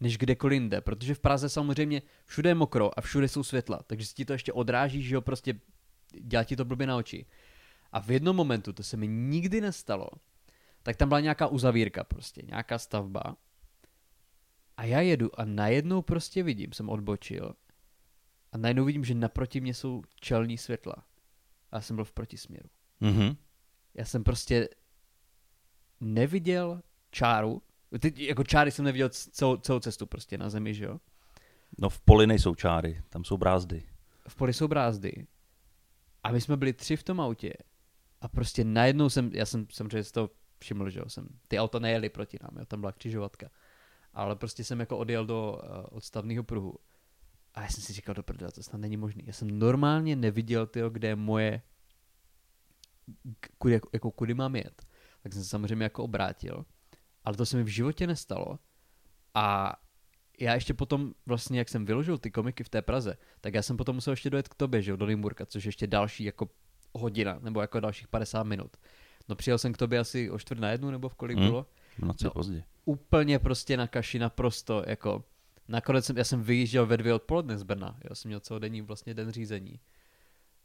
než 0.00 0.18
kdekoliv 0.18 0.56
jinde, 0.56 0.80
protože 0.80 1.14
v 1.14 1.20
Praze 1.20 1.48
samozřejmě 1.48 2.02
všude 2.24 2.50
je 2.50 2.54
mokro 2.54 2.98
a 2.98 3.00
všude 3.00 3.28
jsou 3.28 3.42
světla, 3.42 3.80
takže 3.86 4.06
si 4.06 4.14
ti 4.14 4.24
to 4.24 4.32
ještě 4.32 4.52
odráží, 4.52 5.02
že 5.02 5.14
jo, 5.14 5.20
prostě 5.20 5.60
dělá 6.20 6.44
ti 6.44 6.56
to 6.56 6.64
blbě 6.64 6.86
na 6.86 6.96
oči. 6.96 7.26
A 7.92 8.00
v 8.00 8.10
jednom 8.10 8.36
momentu, 8.36 8.72
to 8.72 8.82
se 8.82 8.96
mi 8.96 9.08
nikdy 9.08 9.60
nestalo, 9.60 10.08
tak 10.82 10.96
tam 10.96 11.08
byla 11.08 11.20
nějaká 11.20 11.46
uzavírka 11.46 12.04
prostě, 12.04 12.42
nějaká 12.46 12.78
stavba 12.78 13.36
a 14.76 14.84
já 14.84 15.00
jedu 15.00 15.40
a 15.40 15.44
najednou 15.44 16.02
prostě 16.02 16.42
vidím, 16.42 16.72
jsem 16.72 16.88
odbočil 16.88 17.54
a 18.52 18.58
najednou 18.58 18.84
vidím, 18.84 19.04
že 19.04 19.14
naproti 19.14 19.60
mě 19.60 19.74
jsou 19.74 20.02
čelní 20.20 20.58
světla. 20.58 20.94
A 21.70 21.76
já 21.76 21.80
jsem 21.80 21.96
byl 21.96 22.04
v 22.04 22.12
protisměru. 22.12 22.68
Mhm. 23.00 23.36
Já 23.94 24.04
jsem 24.04 24.24
prostě 24.24 24.68
neviděl 26.00 26.82
čáru. 27.10 27.62
Ty, 27.98 28.26
jako 28.26 28.44
čáry 28.44 28.70
jsem 28.70 28.84
neviděl 28.84 29.08
celou, 29.08 29.56
celou 29.56 29.80
cestu 29.80 30.06
prostě 30.06 30.38
na 30.38 30.50
zemi, 30.50 30.74
že 30.74 30.84
jo? 30.84 31.00
No 31.78 31.88
v 31.88 32.00
poli 32.00 32.26
nejsou 32.26 32.54
čáry, 32.54 33.02
tam 33.08 33.24
jsou 33.24 33.36
brázdy. 33.36 33.82
V 34.28 34.36
poli 34.36 34.52
jsou 34.52 34.68
brázdy. 34.68 35.26
A 36.22 36.32
my 36.32 36.40
jsme 36.40 36.56
byli 36.56 36.72
tři 36.72 36.96
v 36.96 37.02
tom 37.02 37.20
autě. 37.20 37.52
A 38.20 38.28
prostě 38.28 38.64
najednou 38.64 39.08
jsem, 39.08 39.30
já 39.34 39.46
jsem 39.46 39.66
samozřejmě 39.72 40.04
z 40.04 40.12
toho 40.12 40.30
všiml, 40.58 40.90
že 40.90 40.98
jo, 40.98 41.04
jsem, 41.08 41.28
ty 41.48 41.58
auta 41.58 41.78
nejeli 41.78 42.08
proti 42.08 42.38
nám, 42.42 42.58
jo, 42.58 42.64
tam 42.64 42.80
byla 42.80 42.92
křižovatka. 42.92 43.50
Ale 44.14 44.36
prostě 44.36 44.64
jsem 44.64 44.80
jako 44.80 44.98
odjel 44.98 45.26
do 45.26 45.60
uh, 45.62 45.96
odstavného 45.96 46.44
pruhu. 46.44 46.74
A 47.54 47.62
já 47.62 47.68
jsem 47.68 47.82
si 47.82 47.92
říkal, 47.92 48.14
do 48.14 48.22
prdele, 48.22 48.52
to 48.52 48.62
snad 48.62 48.80
není 48.80 48.96
možný. 48.96 49.22
Já 49.26 49.32
jsem 49.32 49.58
normálně 49.58 50.16
neviděl, 50.16 50.66
tyjo, 50.66 50.90
kde 50.90 51.08
je 51.08 51.16
moje, 51.16 51.62
kudy, 53.58 53.74
jako, 53.74 53.88
jako 53.92 54.10
kudy 54.10 54.34
mám 54.34 54.56
jet. 54.56 54.86
Tak 55.22 55.32
jsem 55.32 55.42
se 55.42 55.48
samozřejmě 55.48 55.84
jako 55.84 56.04
obrátil. 56.04 56.66
Ale 57.24 57.36
to 57.36 57.46
se 57.46 57.56
mi 57.56 57.62
v 57.62 57.68
životě 57.68 58.06
nestalo. 58.06 58.58
A 59.34 59.76
já 60.40 60.54
ještě 60.54 60.74
potom, 60.74 61.14
vlastně 61.26 61.58
jak 61.58 61.68
jsem 61.68 61.84
vyložil 61.86 62.18
ty 62.18 62.30
komiky 62.30 62.64
v 62.64 62.68
té 62.68 62.82
Praze, 62.82 63.16
tak 63.40 63.54
já 63.54 63.62
jsem 63.62 63.76
potom 63.76 63.94
musel 63.94 64.12
ještě 64.12 64.30
dojet 64.30 64.48
k 64.48 64.54
tobě, 64.54 64.82
že 64.82 64.90
jo, 64.90 64.96
do 64.96 65.06
Nymburka, 65.06 65.46
což 65.46 65.64
ještě 65.64 65.86
další 65.86 66.24
jako 66.24 66.48
hodina, 66.92 67.38
nebo 67.42 67.60
jako 67.60 67.80
dalších 67.80 68.08
50 68.08 68.42
minut. 68.42 68.76
No 69.28 69.36
přijel 69.36 69.58
jsem 69.58 69.72
k 69.72 69.76
tobě 69.76 69.98
asi 69.98 70.30
o 70.30 70.38
čtvrt 70.38 70.60
na 70.60 70.70
jednu, 70.70 70.90
nebo 70.90 71.08
v 71.08 71.14
kolik 71.14 71.38
Hmm. 71.38 71.46
bylo? 71.46 71.66
Noci 71.98 72.24
No. 72.24 72.30
pozdě. 72.30 72.64
Úplně 72.84 73.38
prostě 73.38 73.76
na 73.76 73.86
kaši, 73.86 74.18
naprosto, 74.18 74.84
jako 74.86 75.24
nakonec 75.68 76.04
jsem, 76.04 76.16
já 76.18 76.24
jsem 76.24 76.42
vyjížděl 76.42 76.86
ve 76.86 76.96
dvě 76.96 77.14
odpoledne 77.14 77.58
z 77.58 77.62
Brna, 77.62 77.98
já 78.10 78.14
jsem 78.14 78.28
měl 78.28 78.40
celodenní 78.40 78.80
vlastně 78.82 79.14
den 79.14 79.30
řízení. 79.32 79.80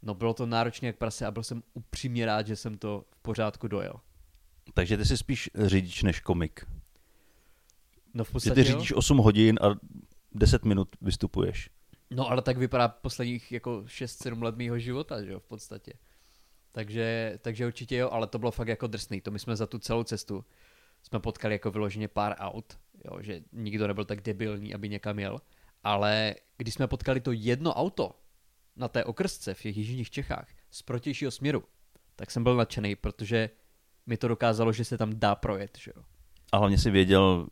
No 0.02 0.14
bylo 0.14 0.34
to 0.34 0.46
náročně 0.46 0.88
jak 0.88 0.96
prase 0.98 1.26
a 1.26 1.32
byl 1.32 1.44
jsem 1.44 1.64
upřímně 1.74 2.26
rád, 2.26 2.48
že 2.48 2.56
jsem 2.56 2.78
to 2.78 3.06
v 3.12 3.20
pořádku 3.20 3.68
dojel. 3.68 3.94
Takže 4.74 4.98
ty 4.98 5.06
jsi 5.06 5.18
spíš 5.18 5.50
řidič 5.56 6.04
než 6.04 6.20
komik. 6.20 6.66
No 8.14 8.24
v 8.24 8.28
Že 8.28 8.32
podstatě 8.32 8.64
ty 8.64 8.70
jo. 8.70 8.74
řídíš 8.74 8.94
8 8.94 9.18
hodin 9.18 9.60
a 9.62 9.76
10 10.32 10.66
minut 10.66 10.96
vystupuješ. 11.02 11.70
No 12.12 12.30
ale 12.30 12.42
tak 12.42 12.58
vypadá 12.58 12.88
posledních 12.88 13.52
jako 13.52 13.82
6-7 13.82 14.44
let 14.44 14.56
mýho 14.56 14.80
života, 14.80 15.24
že 15.24 15.32
jo, 15.32 15.40
v 15.40 15.44
podstatě. 15.44 15.94
Takže, 16.72 17.38
takže 17.42 17.68
určitě 17.68 17.98
jo, 17.98 18.10
ale 18.12 18.28
to 18.28 18.40
bylo 18.40 18.52
fakt 18.52 18.68
jako 18.68 18.88
drsný. 18.88 19.22
To 19.22 19.32
my 19.32 19.40
jsme 19.40 19.56
za 19.56 19.68
tu 19.68 19.80
celou 19.80 20.04
cestu 20.04 20.46
jsme 21.04 21.20
potkali 21.20 21.56
jako 21.56 21.72
vyloženě 21.72 22.08
pár 22.08 22.36
aut, 22.38 22.78
jo, 23.06 23.22
že 23.22 23.42
nikdo 23.52 23.88
nebyl 23.88 24.06
tak 24.06 24.22
debilní, 24.22 24.74
aby 24.74 24.90
někam 24.90 25.20
jel. 25.20 25.42
Ale 25.84 26.36
když 26.58 26.74
jsme 26.74 26.88
potkali 26.88 27.22
to 27.22 27.32
jedno 27.32 27.74
auto 27.74 28.12
na 28.76 28.88
té 28.88 29.04
okrsce 29.04 29.54
v 29.54 29.62
těch 29.62 29.78
jižních 29.78 30.10
Čechách 30.10 30.48
z 30.72 30.82
protějšího 30.82 31.32
směru, 31.32 31.64
tak 32.16 32.32
jsem 32.32 32.44
byl 32.44 32.56
nadšený, 32.56 32.96
protože 32.96 33.50
mi 34.06 34.18
to 34.18 34.28
dokázalo, 34.28 34.72
že 34.74 34.86
se 34.86 34.98
tam 34.98 35.20
dá 35.20 35.36
projet, 35.36 35.78
že 35.78 35.92
jo. 35.96 36.04
A 36.52 36.58
hlavně 36.58 36.78
si 36.78 36.92
věděl, 36.92 37.48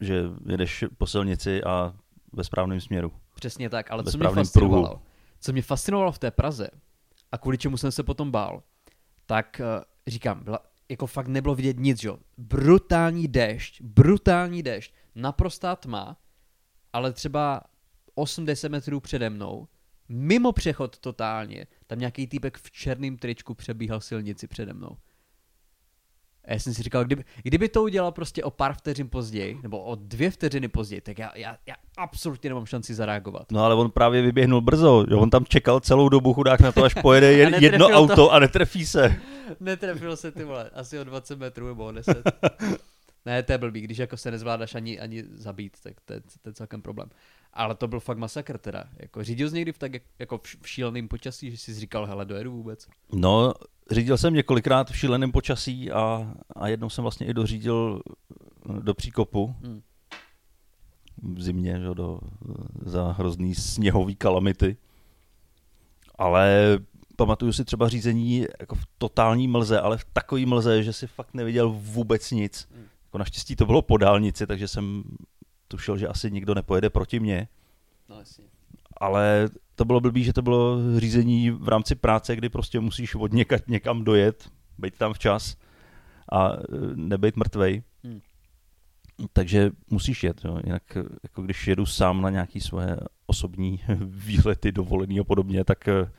že 0.00 0.22
jedeš 0.50 0.84
po 0.98 1.06
silnici 1.06 1.64
a 1.64 1.94
ve 2.32 2.44
správném 2.44 2.80
směru. 2.80 3.12
Přesně 3.34 3.70
tak, 3.70 3.90
ale 3.90 4.02
Ve 4.02 4.10
co 4.12 4.18
mě 4.18 4.28
fascinovalo, 4.28 4.86
pruhu. 4.88 5.02
co 5.40 5.52
mě 5.52 5.62
fascinovalo 5.62 6.12
v 6.12 6.18
té 6.18 6.30
Praze 6.30 6.68
a 7.32 7.38
kvůli 7.38 7.58
čemu 7.58 7.76
jsem 7.76 7.92
se 7.92 8.02
potom 8.02 8.30
bál, 8.30 8.62
tak 9.26 9.60
eh, 9.60 9.84
říkám, 10.06 10.44
byla, 10.44 10.58
jako 10.88 11.06
fakt 11.06 11.28
nebylo 11.28 11.54
vidět 11.54 11.78
nic, 11.78 12.02
jo. 12.04 12.18
Brutální 12.38 13.28
déšť, 13.28 13.80
brutální 13.82 14.62
déšť, 14.62 14.94
naprostá 15.14 15.76
tma, 15.76 16.16
ale 16.92 17.12
třeba 17.12 17.60
80 18.14 18.68
metrů 18.68 19.00
přede 19.00 19.30
mnou, 19.30 19.68
mimo 20.08 20.52
přechod 20.52 20.98
totálně, 20.98 21.66
tam 21.86 21.98
nějaký 21.98 22.26
týpek 22.26 22.58
v 22.58 22.70
černém 22.70 23.16
tričku 23.16 23.54
přebíhal 23.54 24.00
silnici 24.00 24.46
přede 24.48 24.72
mnou. 24.72 24.96
A 26.46 26.52
já 26.52 26.58
jsem 26.58 26.74
si 26.74 26.82
říkal, 26.82 27.04
kdyby, 27.04 27.24
kdyby 27.42 27.68
to 27.68 27.82
udělal 27.82 28.12
prostě 28.12 28.44
o 28.44 28.50
pár 28.50 28.74
vteřin 28.74 29.08
později, 29.08 29.58
nebo 29.62 29.82
o 29.82 29.94
dvě 29.94 30.30
vteřiny 30.30 30.68
později, 30.68 31.00
tak 31.00 31.18
já, 31.18 31.30
já, 31.36 31.56
já 31.66 31.74
absolutně 31.96 32.50
nemám 32.50 32.66
šanci 32.66 32.94
zareagovat. 32.94 33.52
No 33.52 33.64
ale 33.64 33.74
on 33.74 33.90
právě 33.90 34.22
vyběhnul 34.22 34.60
brzo, 34.60 35.04
jo? 35.08 35.20
on 35.20 35.30
tam 35.30 35.44
čekal 35.44 35.80
celou 35.80 36.08
dobu 36.08 36.34
chudák 36.34 36.60
na 36.60 36.72
to, 36.72 36.84
až 36.84 36.94
pojede 36.94 37.36
netrefil 37.36 37.62
jedno 37.72 37.88
to. 37.88 37.94
auto 37.94 38.32
a 38.32 38.38
netrefí 38.38 38.86
se. 38.86 39.16
Netrefil 39.60 40.16
se 40.16 40.32
ty 40.32 40.44
vole, 40.44 40.70
asi 40.74 40.98
o 40.98 41.04
20 41.04 41.38
metrů 41.38 41.66
nebo 41.68 41.84
o 41.86 41.92
10. 41.92 42.22
ne, 43.26 43.42
to 43.42 43.52
je 43.52 43.58
blbý, 43.58 43.80
když 43.80 43.98
jako 43.98 44.16
se 44.16 44.30
nezvládáš 44.30 44.74
ani, 44.74 45.00
ani 45.00 45.24
zabít, 45.30 45.76
tak 45.82 45.94
to 46.04 46.12
je, 46.12 46.20
to 46.42 46.48
je 46.48 46.52
celkem 46.52 46.82
problém. 46.82 47.08
Ale 47.52 47.74
to 47.74 47.88
byl 47.88 48.00
fakt 48.00 48.18
masakr 48.18 48.58
teda. 48.58 48.84
Jako, 48.96 49.24
řídil 49.24 49.48
jsi 49.50 49.54
někdy 49.54 49.72
v 49.72 49.78
tak 49.78 49.92
jak- 49.94 50.02
jako 50.18 50.40
v 50.62 50.68
šíleném 50.68 51.08
počasí, 51.08 51.50
že 51.50 51.56
jsi 51.56 51.74
říkal, 51.74 52.06
hele, 52.06 52.24
dojedu 52.24 52.52
vůbec? 52.52 52.86
No, 53.12 53.54
řídil 53.90 54.18
jsem 54.18 54.34
několikrát 54.34 54.90
v 54.90 54.96
šíleném 54.96 55.32
počasí 55.32 55.92
a, 55.92 56.34
a 56.56 56.68
jednou 56.68 56.90
jsem 56.90 57.02
vlastně 57.02 57.26
i 57.26 57.34
dořídil 57.34 58.02
do 58.82 58.94
příkopu. 58.94 59.54
Hmm. 59.62 59.82
V 61.22 61.42
zimě, 61.42 61.80
že, 61.80 61.94
do, 61.94 62.20
za 62.84 63.12
hrozný 63.12 63.54
sněhový 63.54 64.16
kalamity. 64.16 64.76
Ale 66.18 66.78
pamatuju 67.16 67.52
si 67.52 67.64
třeba 67.64 67.88
řízení 67.88 68.46
jako 68.60 68.74
v 68.74 68.86
totální 68.98 69.48
mlze, 69.48 69.80
ale 69.80 69.98
v 69.98 70.04
takový 70.12 70.46
mlze, 70.46 70.82
že 70.82 70.92
si 70.92 71.06
fakt 71.06 71.34
neviděl 71.34 71.70
vůbec 71.70 72.30
nic. 72.30 72.68
Hmm. 72.74 72.84
Jako 73.04 73.18
naštěstí 73.18 73.56
to 73.56 73.66
bylo 73.66 73.82
po 73.82 73.96
dálnici, 73.96 74.46
takže 74.46 74.68
jsem 74.68 75.02
tušil, 75.68 75.98
že 75.98 76.08
asi 76.08 76.30
nikdo 76.30 76.54
nepojede 76.54 76.90
proti 76.90 77.20
mně. 77.20 77.48
No 78.08 78.18
jasně. 78.18 78.44
Ale 78.96 79.48
to 79.74 79.84
bylo 79.84 80.00
blbý, 80.00 80.24
že 80.24 80.32
to 80.32 80.42
bylo 80.42 80.78
řízení 80.98 81.50
v 81.50 81.68
rámci 81.68 81.94
práce, 81.94 82.36
kdy 82.36 82.48
prostě 82.48 82.80
musíš 82.80 83.14
od 83.14 83.32
někaď 83.32 83.62
někam 83.68 84.04
dojet, 84.04 84.48
být 84.78 84.98
tam 84.98 85.12
včas 85.12 85.56
a 86.32 86.52
e, 86.52 86.56
nebejt 86.94 87.36
mrtvej. 87.36 87.82
Hmm. 88.04 88.20
Takže 89.32 89.70
musíš 89.90 90.24
jet, 90.24 90.44
jo. 90.44 90.60
jinak 90.64 90.96
e, 90.96 91.02
jako 91.22 91.42
když 91.42 91.66
jedu 91.66 91.86
sám 91.86 92.22
na 92.22 92.30
nějaký 92.30 92.60
svoje 92.60 92.96
osobní 93.26 93.80
výlety, 94.00 94.72
dovolený 94.72 95.20
a 95.20 95.24
podobně, 95.24 95.64
tak 95.64 95.88
e, 95.88 96.10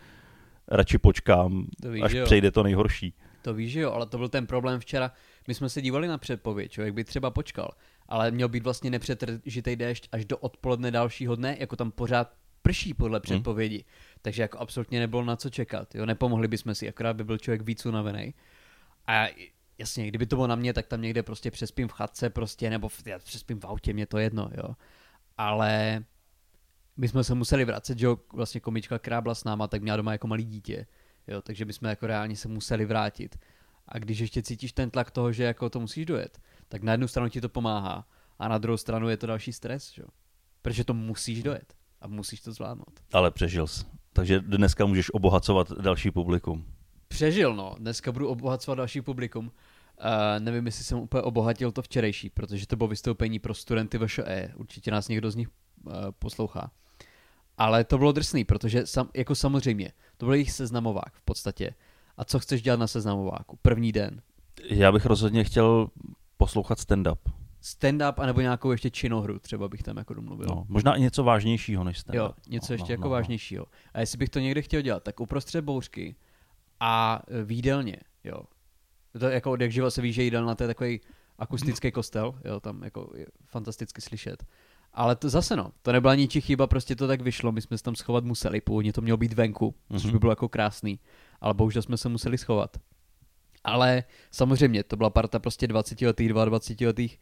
radši 0.67 0.97
počkám, 0.97 1.67
To 1.81 1.91
víš, 1.91 2.03
až 2.03 2.13
jo. 2.13 2.25
přejde 2.25 2.51
to 2.51 2.63
nejhorší. 2.63 3.13
To 3.41 3.53
víš, 3.53 3.71
že 3.71 3.81
jo, 3.81 3.91
ale 3.91 4.05
to 4.05 4.17
byl 4.17 4.29
ten 4.29 4.47
problém 4.47 4.79
včera. 4.79 5.11
My 5.47 5.53
jsme 5.53 5.69
se 5.69 5.81
dívali 5.81 6.07
na 6.07 6.17
předpověď, 6.17 6.71
člověk 6.71 6.93
by 6.93 7.03
třeba 7.03 7.31
počkal, 7.31 7.69
ale 8.07 8.31
měl 8.31 8.49
být 8.49 8.63
vlastně 8.63 8.89
nepřetržitý 8.89 9.75
déšť 9.75 10.09
až 10.11 10.25
do 10.25 10.37
odpoledne 10.37 10.91
dalšího 10.91 11.35
dne, 11.35 11.57
jako 11.59 11.75
tam 11.75 11.91
pořád 11.91 12.33
prší 12.61 12.93
podle 12.93 13.19
předpovědi. 13.19 13.85
Takže 14.21 14.41
jako 14.41 14.59
absolutně 14.59 14.99
nebylo 14.99 15.25
na 15.25 15.35
co 15.35 15.49
čekat, 15.49 15.95
jo, 15.95 16.05
nepomohli 16.05 16.47
bychom 16.47 16.75
si, 16.75 16.89
akorát 16.89 17.13
by 17.13 17.23
byl 17.23 17.37
člověk 17.37 17.61
víc 17.61 17.85
unavený. 17.85 18.33
A 19.07 19.27
jasně, 19.77 20.07
kdyby 20.07 20.25
to 20.25 20.35
bylo 20.35 20.47
na 20.47 20.55
mě, 20.55 20.73
tak 20.73 20.87
tam 20.87 21.01
někde 21.01 21.23
prostě 21.23 21.51
přespím 21.51 21.87
v 21.87 21.91
chatce 21.91 22.29
prostě, 22.29 22.69
nebo 22.69 22.89
v, 22.89 23.07
já 23.07 23.19
přespím 23.19 23.59
v 23.59 23.65
autě, 23.65 23.93
mě 23.93 24.05
to 24.05 24.17
jedno, 24.17 24.49
jo. 24.57 24.75
Ale 25.37 26.03
my 26.97 27.07
jsme 27.07 27.23
se 27.23 27.35
museli 27.35 27.65
vracet, 27.65 27.99
že 27.99 28.05
jo, 28.05 28.19
vlastně 28.33 28.61
komička, 28.61 28.99
která 28.99 29.21
byla 29.21 29.35
s 29.35 29.43
náma, 29.43 29.67
tak 29.67 29.81
měla 29.81 29.97
doma 29.97 30.11
jako 30.11 30.27
malý 30.27 30.45
dítě, 30.45 30.87
jo, 31.27 31.41
takže 31.41 31.65
my 31.65 31.73
jsme 31.73 31.89
jako 31.89 32.07
reálně 32.07 32.35
se 32.35 32.47
museli 32.47 32.85
vrátit. 32.85 33.39
A 33.87 33.99
když 33.99 34.19
ještě 34.19 34.41
cítíš 34.41 34.71
ten 34.73 34.89
tlak 34.89 35.11
toho, 35.11 35.31
že 35.31 35.43
jako 35.43 35.69
to 35.69 35.79
musíš 35.79 36.05
dojet, 36.05 36.41
tak 36.67 36.83
na 36.83 36.91
jednu 36.91 37.07
stranu 37.07 37.29
ti 37.29 37.41
to 37.41 37.49
pomáhá 37.49 38.07
a 38.39 38.47
na 38.47 38.57
druhou 38.57 38.77
stranu 38.77 39.09
je 39.09 39.17
to 39.17 39.27
další 39.27 39.53
stres, 39.53 39.93
že 39.93 40.01
jo. 40.01 40.07
Protože 40.61 40.83
to 40.83 40.93
musíš 40.93 41.43
dojet 41.43 41.76
a 42.01 42.07
musíš 42.07 42.41
to 42.41 42.51
zvládnout. 42.51 42.99
Ale 43.13 43.31
přežil 43.31 43.67
jsi. 43.67 43.85
Takže 44.13 44.39
dneska 44.39 44.85
můžeš 44.85 45.13
obohacovat 45.13 45.71
další 45.71 46.11
publikum. 46.11 46.65
Přežil, 47.07 47.55
no. 47.55 47.75
Dneska 47.79 48.11
budu 48.11 48.27
obohacovat 48.27 48.77
další 48.77 49.01
publikum. 49.01 49.45
Uh, 49.45 49.53
nevím, 50.39 50.65
jestli 50.65 50.83
jsem 50.83 50.99
úplně 50.99 51.21
obohatil 51.21 51.71
to 51.71 51.81
včerejší, 51.81 52.29
protože 52.29 52.67
to 52.67 52.75
bylo 52.75 52.87
vystoupení 52.87 53.39
pro 53.39 53.53
studenty 53.53 53.97
VŠE. 53.97 54.53
Určitě 54.55 54.91
nás 54.91 55.07
někdo 55.07 55.31
z 55.31 55.35
nich 55.35 55.47
uh, 55.47 55.93
poslouchá. 56.19 56.71
Ale 57.57 57.83
to 57.83 57.97
bylo 57.97 58.11
drsný, 58.11 58.43
protože 58.43 58.85
sam, 58.85 59.09
jako 59.15 59.35
samozřejmě, 59.35 59.91
to 60.17 60.25
byl 60.25 60.33
jejich 60.33 60.51
seznamovák 60.51 61.13
v 61.13 61.21
podstatě. 61.21 61.73
A 62.17 62.25
co 62.25 62.39
chceš 62.39 62.61
dělat 62.61 62.79
na 62.79 62.87
seznamováku? 62.87 63.59
První 63.61 63.91
den. 63.91 64.21
Já 64.69 64.91
bych 64.91 65.05
rozhodně 65.05 65.43
chtěl 65.43 65.89
poslouchat 66.37 66.77
stand-up. 66.77 67.17
Stand-up, 67.67 68.13
anebo 68.17 68.41
nějakou 68.41 68.71
ještě 68.71 68.89
činohru, 68.89 69.39
třeba 69.39 69.67
bych 69.67 69.83
tam 69.83 69.97
jako 69.97 70.13
domluvil. 70.13 70.47
No, 70.49 70.65
možná 70.69 70.95
i 70.95 71.01
něco 71.01 71.23
vážnějšího 71.23 71.83
než 71.83 71.97
stand-up. 71.99 72.15
Jo, 72.15 72.31
něco 72.49 72.73
no, 72.73 72.75
ještě 72.75 72.91
no, 72.91 72.93
jako 72.93 73.01
no, 73.01 73.07
no. 73.07 73.11
vážnějšího. 73.11 73.65
A 73.93 73.99
jestli 73.99 74.17
bych 74.17 74.29
to 74.29 74.39
někde 74.39 74.61
chtěl 74.61 74.81
dělat, 74.81 75.03
tak 75.03 75.19
uprostřed 75.19 75.61
bouřky 75.61 76.15
a 76.79 77.21
e, 77.27 77.43
v 77.43 77.51
jídelně, 77.51 77.97
jo. 78.23 78.39
To 79.19 79.25
jako 79.25 79.51
od 79.51 79.61
jak 79.61 79.71
živo 79.71 79.91
se 79.91 80.01
ví, 80.01 80.13
že 80.13 80.23
jídelna 80.23 80.55
to 80.55 80.63
je 80.63 80.67
takový 80.67 81.01
akustický 81.39 81.91
kostel, 81.91 82.39
jo, 82.45 82.59
tam 82.59 82.83
jako 82.83 83.11
je 83.15 83.25
fantasticky 83.45 84.01
slyšet. 84.01 84.43
Ale 84.93 85.15
to 85.15 85.29
zase 85.29 85.55
no, 85.55 85.71
to 85.81 85.91
nebyla 85.91 86.15
ničí 86.15 86.41
chyba, 86.41 86.67
prostě 86.67 86.95
to 86.95 87.07
tak 87.07 87.21
vyšlo, 87.21 87.51
my 87.51 87.61
jsme 87.61 87.77
se 87.77 87.83
tam 87.83 87.95
schovat 87.95 88.23
museli, 88.23 88.61
původně 88.61 88.93
to 88.93 89.01
mělo 89.01 89.17
být 89.17 89.33
venku, 89.33 89.75
což 89.91 90.05
by 90.05 90.11
Mhm. 90.11 90.19
bylo 90.19 90.31
jako 90.31 90.49
krásný, 90.49 90.99
ale 91.41 91.53
bohužel 91.53 91.81
jsme 91.81 91.97
se 91.97 92.09
museli 92.09 92.37
schovat. 92.37 92.77
Ale 93.63 94.03
samozřejmě, 94.31 94.83
to 94.83 94.95
byla 94.95 95.09
parta 95.09 95.39
prostě 95.39 95.67
20 95.67 96.01
letých, 96.01 96.29
22 96.33 96.87
letých 96.87 97.19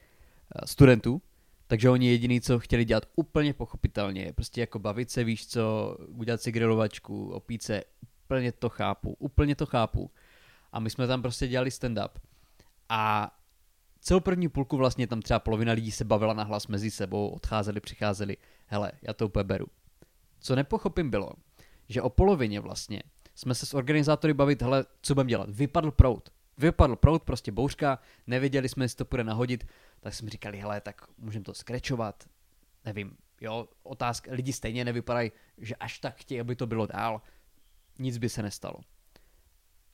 studentů, 0.65 1.21
takže 1.67 1.89
oni 1.89 2.07
jediný, 2.07 2.41
co 2.41 2.59
chtěli 2.59 2.85
dělat 2.85 3.05
úplně 3.15 3.53
pochopitelně, 3.53 4.21
je 4.21 4.33
prostě 4.33 4.61
jako 4.61 4.79
bavit 4.79 5.11
se, 5.11 5.23
víš 5.23 5.47
co, 5.47 5.97
udělat 6.07 6.41
si 6.41 6.51
grilovačku, 6.51 7.31
opít 7.31 7.63
se, 7.63 7.83
úplně 8.25 8.51
to 8.51 8.69
chápu, 8.69 9.15
úplně 9.19 9.55
to 9.55 9.65
chápu. 9.65 10.11
A 10.71 10.79
my 10.79 10.89
jsme 10.89 11.07
tam 11.07 11.21
prostě 11.21 11.47
dělali 11.47 11.69
stand-up. 11.69 12.09
A 12.89 13.31
celou 13.99 14.19
první 14.19 14.49
půlku 14.49 14.77
vlastně 14.77 15.07
tam 15.07 15.21
třeba 15.21 15.39
polovina 15.39 15.73
lidí 15.73 15.91
se 15.91 16.05
bavila 16.05 16.33
na 16.33 16.43
hlas 16.43 16.67
mezi 16.67 16.91
sebou, 16.91 17.27
odcházeli, 17.27 17.79
přicházeli. 17.79 18.37
Hele, 18.65 18.91
já 19.01 19.13
to 19.13 19.25
úplně 19.25 19.43
beru. 19.43 19.65
Co 20.39 20.55
nepochopím 20.55 21.09
bylo, 21.09 21.31
že 21.89 22.01
o 22.01 22.09
polovině 22.09 22.59
vlastně 22.59 23.03
jsme 23.35 23.55
se 23.55 23.65
s 23.65 23.73
organizátory 23.73 24.33
bavit, 24.33 24.61
hele, 24.61 24.85
co 25.01 25.15
budeme 25.15 25.29
dělat. 25.29 25.49
Vypadl 25.49 25.91
prout. 25.91 26.29
Vypadl 26.57 26.95
prout, 26.95 27.23
prostě 27.23 27.51
bouřka, 27.51 27.99
nevěděli 28.27 28.69
jsme, 28.69 28.85
jestli 28.85 28.97
to 28.97 29.05
půjde 29.05 29.23
nahodit, 29.23 29.67
tak 29.99 30.13
jsme 30.13 30.29
říkali, 30.29 30.57
hele, 30.57 30.81
tak 30.81 31.01
můžeme 31.17 31.45
to 31.45 31.53
skrečovat, 31.53 32.23
nevím, 32.85 33.17
jo, 33.41 33.67
otázka, 33.83 34.31
lidi 34.33 34.53
stejně 34.53 34.85
nevypadají, 34.85 35.31
že 35.57 35.75
až 35.75 35.99
tak 35.99 36.15
chtějí, 36.15 36.41
aby 36.41 36.55
to 36.55 36.67
bylo 36.67 36.85
dál, 36.85 37.21
nic 37.99 38.17
by 38.17 38.29
se 38.29 38.43
nestalo. 38.43 38.75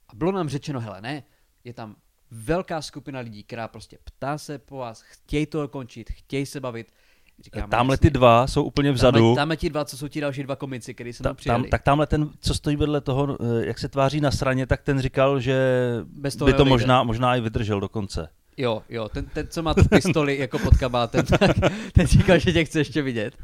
A 0.07 0.15
bylo 0.15 0.31
nám 0.31 0.49
řečeno, 0.49 0.79
hele, 0.79 1.01
ne, 1.01 1.23
je 1.63 1.73
tam 1.73 1.95
velká 2.31 2.81
skupina 2.81 3.19
lidí, 3.19 3.43
která 3.43 3.67
prostě 3.67 3.97
ptá 4.03 4.37
se 4.37 4.59
po 4.59 4.77
vás, 4.77 5.01
chtějí 5.01 5.45
to 5.45 5.61
dokončit, 5.61 6.09
chtějí 6.11 6.45
se 6.45 6.59
bavit, 6.59 6.93
Říkáme, 7.41 7.67
Tamhle 7.67 7.93
jasně. 7.93 8.09
ty 8.09 8.13
dva 8.13 8.47
jsou 8.47 8.63
úplně 8.63 8.91
vzadu. 8.91 9.17
Tamhle, 9.19 9.35
tamhle 9.35 9.57
ti 9.57 9.69
dva, 9.69 9.85
co 9.85 9.97
jsou 9.97 10.07
ti 10.07 10.21
další 10.21 10.43
dva 10.43 10.55
komici, 10.55 10.93
kteří 10.93 11.13
se 11.13 11.23
tam 11.23 11.29
Ta, 11.29 11.33
přijeli. 11.33 11.63
tam, 11.63 11.69
tak 11.69 11.83
tamhle 11.83 12.07
ten, 12.07 12.29
co 12.39 12.53
stojí 12.53 12.75
vedle 12.75 13.01
toho, 13.01 13.37
eh, 13.41 13.65
jak 13.65 13.79
se 13.79 13.89
tváří 13.89 14.21
na 14.21 14.31
straně, 14.31 14.67
tak 14.67 14.81
ten 14.81 15.01
říkal, 15.01 15.39
že 15.39 15.57
Bez 16.05 16.35
toho 16.35 16.45
by 16.51 16.53
to 16.53 16.65
možná, 16.65 17.03
možná 17.03 17.35
i 17.35 17.41
vydržel 17.41 17.79
do 17.79 17.89
konce. 17.89 18.29
Jo, 18.57 18.83
jo, 18.89 19.09
ten, 19.09 19.25
ten, 19.25 19.47
co 19.47 19.63
má 19.63 19.73
tu 19.73 19.83
pistoli 19.89 20.37
jako 20.37 20.59
pod 20.59 20.77
kabátem, 20.77 21.25
tak 21.39 21.51
ten 21.93 22.07
říkal, 22.07 22.39
že 22.39 22.53
tě 22.53 22.65
chce 22.65 22.79
ještě 22.79 23.01
vidět. 23.01 23.37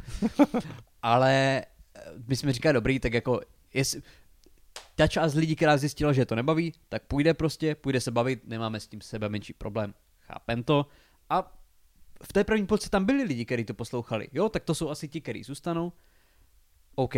Ale 1.01 1.31
eh, 1.95 2.01
my 2.27 2.36
jsme 2.36 2.53
říkali, 2.53 2.73
dobrý, 2.73 2.99
tak 2.99 3.13
jako, 3.13 3.41
jestli, 3.73 4.01
ta 4.95 5.07
část 5.07 5.33
lidí, 5.33 5.55
která 5.55 5.77
zjistila, 5.77 6.13
že 6.13 6.25
to 6.25 6.36
nebaví, 6.36 6.73
tak 6.89 7.01
půjde 7.03 7.33
prostě, 7.33 7.75
půjde 7.75 8.01
se 8.01 8.12
bavit, 8.12 8.39
nemáme 8.47 8.79
s 8.79 8.88
tím 8.88 9.01
sebe 9.01 9.29
menší 9.29 9.53
problém, 9.53 9.93
chápem 10.21 10.63
to. 10.63 10.86
A 11.29 11.56
v 12.23 12.34
té 12.34 12.43
první 12.43 12.67
půlce 12.67 12.89
tam 12.89 13.06
byli 13.06 13.23
lidi, 13.23 13.45
kteří 13.45 13.65
to 13.65 13.73
poslouchali. 13.73 14.27
Jo, 14.34 14.49
tak 14.49 14.63
to 14.63 14.75
jsou 14.75 14.89
asi 14.89 15.08
ti, 15.08 15.21
kteří 15.21 15.43
zůstanou. 15.43 15.93
OK. 16.95 17.15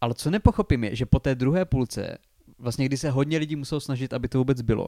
Ale 0.00 0.14
co 0.14 0.30
nepochopím 0.30 0.84
je, 0.84 0.96
že 0.96 1.06
po 1.06 1.20
té 1.20 1.34
druhé 1.34 1.64
půlce, 1.64 2.18
vlastně 2.58 2.84
kdy 2.86 2.96
se 2.96 3.10
hodně 3.10 3.38
lidí 3.38 3.56
muselo 3.56 3.80
snažit, 3.80 4.12
aby 4.12 4.28
to 4.28 4.38
vůbec 4.38 4.62
bylo, 4.62 4.86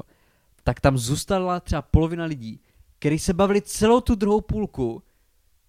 tak 0.65 0.81
tam 0.81 0.99
zůstala 0.99 1.61
třeba 1.61 1.83
polovina 1.83 2.25
lidí, 2.25 2.61
kteří 2.99 3.19
se 3.19 3.33
bavili 3.33 3.63
celou 3.63 4.01
tu 4.01 4.15
druhou 4.15 4.41
půlku 4.41 5.03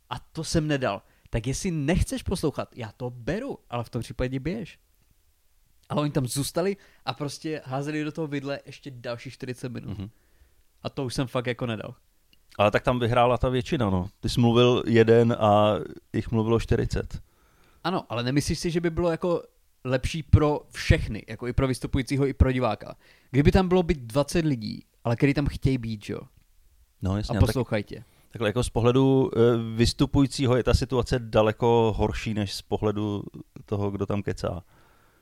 a 0.09 0.19
to 0.19 0.43
jsem 0.43 0.67
nedal. 0.67 1.01
Tak 1.29 1.47
jestli 1.47 1.71
nechceš 1.71 2.23
poslouchat, 2.23 2.69
já 2.75 2.91
to 2.91 3.09
beru, 3.09 3.59
ale 3.69 3.83
v 3.83 3.89
tom 3.89 4.01
případě 4.01 4.39
běž. 4.39 4.79
Ale 5.89 6.01
oni 6.01 6.11
tam 6.11 6.27
zůstali 6.27 6.77
a 7.05 7.13
prostě 7.13 7.61
házeli 7.65 8.03
do 8.03 8.11
toho 8.11 8.27
vidle 8.27 8.59
ještě 8.65 8.91
další 8.91 9.31
40 9.31 9.69
minut. 9.69 9.97
Mhm. 9.97 10.09
A 10.81 10.89
to 10.89 11.05
už 11.05 11.13
jsem 11.13 11.27
fakt 11.27 11.47
jako 11.47 11.65
nedal. 11.65 11.95
Ale 12.57 12.71
tak 12.71 12.83
tam 12.83 12.99
vyhrála 12.99 13.37
ta 13.37 13.49
většina, 13.49 13.89
no. 13.89 14.09
Ty 14.19 14.29
jsi 14.29 14.39
mluvil 14.39 14.83
jeden 14.87 15.35
a 15.39 15.75
jich 16.13 16.31
mluvilo 16.31 16.59
40. 16.59 17.21
Ano, 17.83 18.05
ale 18.09 18.23
nemyslíš 18.23 18.59
si, 18.59 18.71
že 18.71 18.81
by 18.81 18.89
bylo 18.89 19.11
jako 19.11 19.43
lepší 19.83 20.23
pro 20.23 20.61
všechny, 20.71 21.23
jako 21.27 21.47
i 21.47 21.53
pro 21.53 21.67
vystupujícího, 21.67 22.27
i 22.27 22.33
pro 22.33 22.51
diváka. 22.51 22.95
Kdyby 23.31 23.51
tam 23.51 23.67
bylo 23.67 23.83
být 23.83 23.99
20 23.99 24.45
lidí, 24.45 24.83
ale 25.03 25.15
který 25.15 25.33
tam 25.33 25.45
chtějí 25.47 25.77
být, 25.77 26.09
jo? 26.09 26.19
No 27.01 27.11
A 27.11 27.17
jasně, 27.17 27.33
tak, 27.33 27.45
poslouchají 27.45 27.83
tě. 27.83 28.03
takhle 28.31 28.49
jako 28.49 28.63
z 28.63 28.69
pohledu 28.69 29.31
eh, 29.35 29.39
vystupujícího 29.75 30.55
je 30.57 30.63
ta 30.63 30.73
situace 30.73 31.19
daleko 31.19 31.93
horší, 31.97 32.33
než 32.33 32.53
z 32.53 32.61
pohledu 32.61 33.23
toho, 33.65 33.91
kdo 33.91 34.05
tam 34.05 34.23
kecá. 34.23 34.63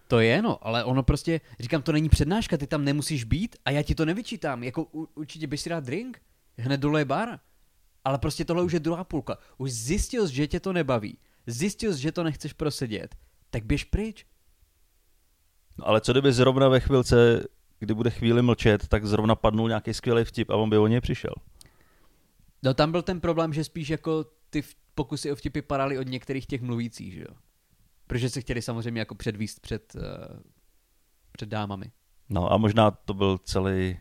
To 0.07 0.19
je 0.19 0.41
no, 0.41 0.67
ale 0.67 0.83
ono 0.83 1.03
prostě, 1.03 1.41
říkám, 1.59 1.81
to 1.81 1.91
není 1.91 2.09
přednáška, 2.09 2.57
ty 2.57 2.67
tam 2.67 2.83
nemusíš 2.85 3.23
být 3.23 3.55
a 3.65 3.71
já 3.71 3.81
ti 3.83 3.95
to 3.95 4.05
nevyčítám. 4.05 4.63
Jako 4.63 4.83
u, 4.93 5.07
určitě 5.15 5.47
bys 5.47 5.61
si 5.61 5.69
dát 5.69 5.83
drink, 5.83 6.21
hned 6.57 6.79
dole 6.79 7.01
je 7.01 7.05
bar. 7.05 7.39
Ale 8.05 8.17
prostě 8.17 8.45
tohle 8.45 8.63
už 8.63 8.73
je 8.73 8.79
druhá 8.79 9.03
půlka. 9.03 9.37
Už 9.57 9.71
zjistil 9.71 10.27
jsi, 10.27 10.35
že 10.35 10.47
tě 10.47 10.59
to 10.59 10.73
nebaví. 10.73 11.17
Zjistil 11.47 11.93
jsi, 11.93 12.01
že 12.01 12.11
to 12.11 12.23
nechceš 12.23 12.53
prosedět. 12.53 13.15
Tak 13.49 13.65
běž 13.65 13.83
pryč. 13.83 14.25
No, 15.77 15.87
ale 15.87 16.01
co 16.01 16.11
kdyby 16.11 16.33
zrovna 16.33 16.69
ve 16.69 16.79
chvilce, 16.79 17.43
kdy 17.79 17.93
bude 17.93 18.09
chvíli 18.09 18.41
mlčet, 18.41 18.87
tak 18.87 19.05
zrovna 19.05 19.35
padnul 19.35 19.67
nějaký 19.67 19.93
skvělý 19.93 20.23
vtip 20.23 20.49
a 20.49 20.55
on 20.55 20.69
by 20.69 20.77
o 20.77 20.87
něj 20.87 21.01
přišel. 21.01 21.33
No 22.63 22.73
tam 22.73 22.91
byl 22.91 23.01
ten 23.01 23.21
problém, 23.21 23.53
že 23.53 23.63
spíš 23.63 23.89
jako 23.89 24.25
ty 24.49 24.63
pokusy 24.95 25.31
o 25.31 25.35
vtipy 25.35 25.61
padaly 25.61 25.99
od 25.99 26.07
některých 26.07 26.45
těch 26.45 26.61
mluvících, 26.61 27.13
že 27.13 27.21
jo. 27.21 27.35
Protože 28.07 28.29
se 28.29 28.41
chtěli 28.41 28.61
samozřejmě 28.61 29.01
jako 29.01 29.15
předvíst 29.15 29.59
před, 29.59 29.95
uh, 29.95 30.01
před 31.31 31.49
dámami. 31.49 31.91
No 32.29 32.53
a 32.53 32.57
možná 32.57 32.91
to 32.91 33.13
byl 33.13 33.37
celý, 33.37 33.97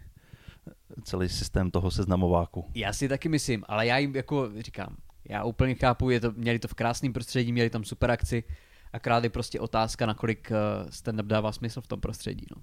celý 1.05 1.29
systém 1.29 1.71
toho 1.71 1.91
seznamováku. 1.91 2.71
Já 2.75 2.93
si 2.93 3.09
taky 3.09 3.29
myslím, 3.29 3.65
ale 3.67 3.87
já 3.87 3.99
jim 3.99 4.17
jako 4.17 4.51
říkám, 4.59 4.97
já 5.29 5.45
úplně 5.45 5.75
chápu, 5.75 6.11
je 6.11 6.21
to, 6.21 6.33
měli 6.33 6.59
to 6.59 6.69
v 6.69 6.75
krásném 6.75 7.13
prostředí, 7.13 7.53
měli 7.53 7.71
tam 7.71 7.85
super 7.85 8.11
akci, 8.11 8.45
akorát 8.93 9.25
je 9.25 9.31
prostě 9.31 9.61
otázka, 9.61 10.07
nakolik 10.07 10.51
uh, 10.51 10.89
stand-up 10.91 11.27
dává 11.27 11.53
smysl 11.53 11.81
v 11.81 11.87
tom 11.87 12.01
prostředí, 12.01 12.47
no. 12.57 12.63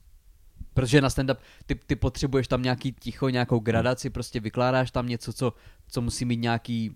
Protože 0.74 1.02
na 1.02 1.10
stand-up 1.10 1.38
ty, 1.66 1.76
ty 1.76 1.96
potřebuješ 1.96 2.48
tam 2.48 2.62
nějaký 2.62 2.92
ticho, 2.92 3.30
nějakou 3.30 3.60
gradaci, 3.60 4.10
prostě 4.10 4.40
vykládáš 4.40 4.92
tam 4.92 5.08
něco, 5.08 5.34
co, 5.34 5.54
co 5.88 6.02
musí 6.02 6.26
mít 6.26 6.40
nějaký 6.40 6.90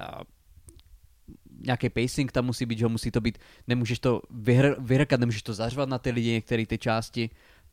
uh, 0.00 0.22
nějaký 1.66 1.88
pacing 1.88 2.32
tam 2.32 2.44
musí 2.44 2.66
být, 2.66 2.78
že 2.78 2.88
musí 2.88 3.10
to 3.10 3.20
být, 3.20 3.38
nemůžeš 3.66 3.98
to 3.98 4.22
vyhr, 4.30 4.74
vyhrkat, 4.78 5.20
nemůžeš 5.20 5.42
to 5.42 5.54
zařvat 5.54 5.88
na 5.88 5.98
ty 5.98 6.10
lidi, 6.10 6.30
některé 6.30 6.66
ty 6.66 6.78
části 6.78 7.30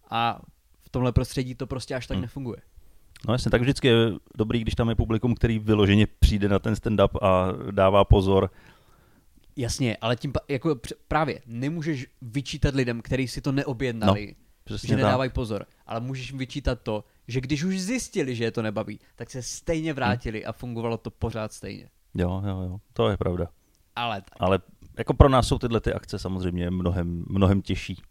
a 0.09 0.41
tomhle 0.95 1.11
prostředí 1.11 1.55
to 1.55 1.67
prostě 1.67 1.95
až 1.95 2.07
tak 2.07 2.15
Hmm. 2.15 2.21
nefunguje. 2.21 2.57
No 3.27 3.33
jasně, 3.33 3.51
tak 3.51 3.61
vždycky 3.61 3.87
je 3.87 3.95
dobrý, 4.37 4.59
když 4.59 4.75
tam 4.75 4.89
je 4.89 4.95
publikum, 4.95 5.35
který 5.35 5.59
vyloženě 5.59 6.07
přijde 6.19 6.49
na 6.49 6.59
ten 6.59 6.73
stand-up 6.73 7.09
a 7.21 7.47
dává 7.71 8.03
pozor. 8.05 8.49
Jasně, 9.55 9.97
ale 10.01 10.15
tím 10.15 10.33
jako 10.49 10.75
právě 11.07 11.41
nemůžeš 11.45 12.07
vyčítat 12.21 12.75
lidem, 12.75 13.01
kteří 13.01 13.27
si 13.27 13.41
to 13.41 13.51
neobjednali, 13.51 14.27
no, 14.27 14.33
Přesně 14.63 14.87
že 14.87 14.93
tak. 14.95 15.03
nedávají 15.03 15.29
pozor, 15.29 15.65
ale 15.85 15.99
můžeš 15.99 16.29
jim 16.29 16.37
vyčítat 16.39 16.81
to, 16.83 17.03
že 17.27 17.41
když 17.41 17.63
už 17.63 17.81
zjistili, 17.81 18.35
že 18.35 18.43
je 18.43 18.51
to 18.51 18.61
nebaví, 18.61 18.99
tak 19.15 19.31
se 19.31 19.41
stejně 19.43 19.93
vrátili 19.93 20.45
a 20.45 20.51
fungovalo 20.51 20.97
to 20.97 21.11
pořád 21.11 21.53
stejně. 21.53 21.89
Jo, 22.13 22.41
jo, 22.47 22.61
jo, 22.61 22.77
to 22.93 23.09
je 23.09 23.17
pravda. 23.17 23.47
Ale 23.95 24.21
tak. 24.21 24.33
Ale 24.39 24.59
jako 24.97 25.13
pro 25.13 25.29
nás 25.29 25.47
jsou 25.47 25.57
tyhle 25.59 25.81
ty 25.81 25.93
akce 25.93 26.19
samozřejmě 26.19 26.69
mnohem, 26.69 27.25
mnohem 27.27 27.61
těžší. 27.61 28.01